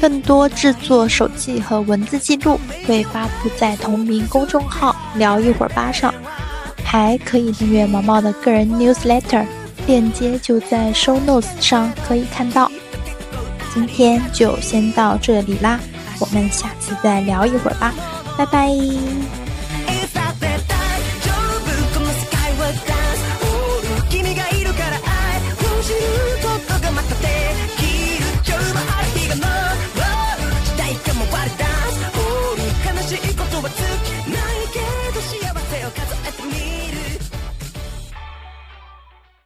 [0.00, 6.12] 更多制作手记和文字记录会发布在同名公众号“聊一会儿吧”上，
[6.84, 9.44] 还可以订阅毛毛的个人 newsletter，
[9.86, 12.70] 链接就在 show notes 上可以看到。
[13.74, 15.78] 今天就先到这里啦，
[16.20, 17.92] 我们下次再聊一会儿吧，
[18.36, 18.68] 拜拜。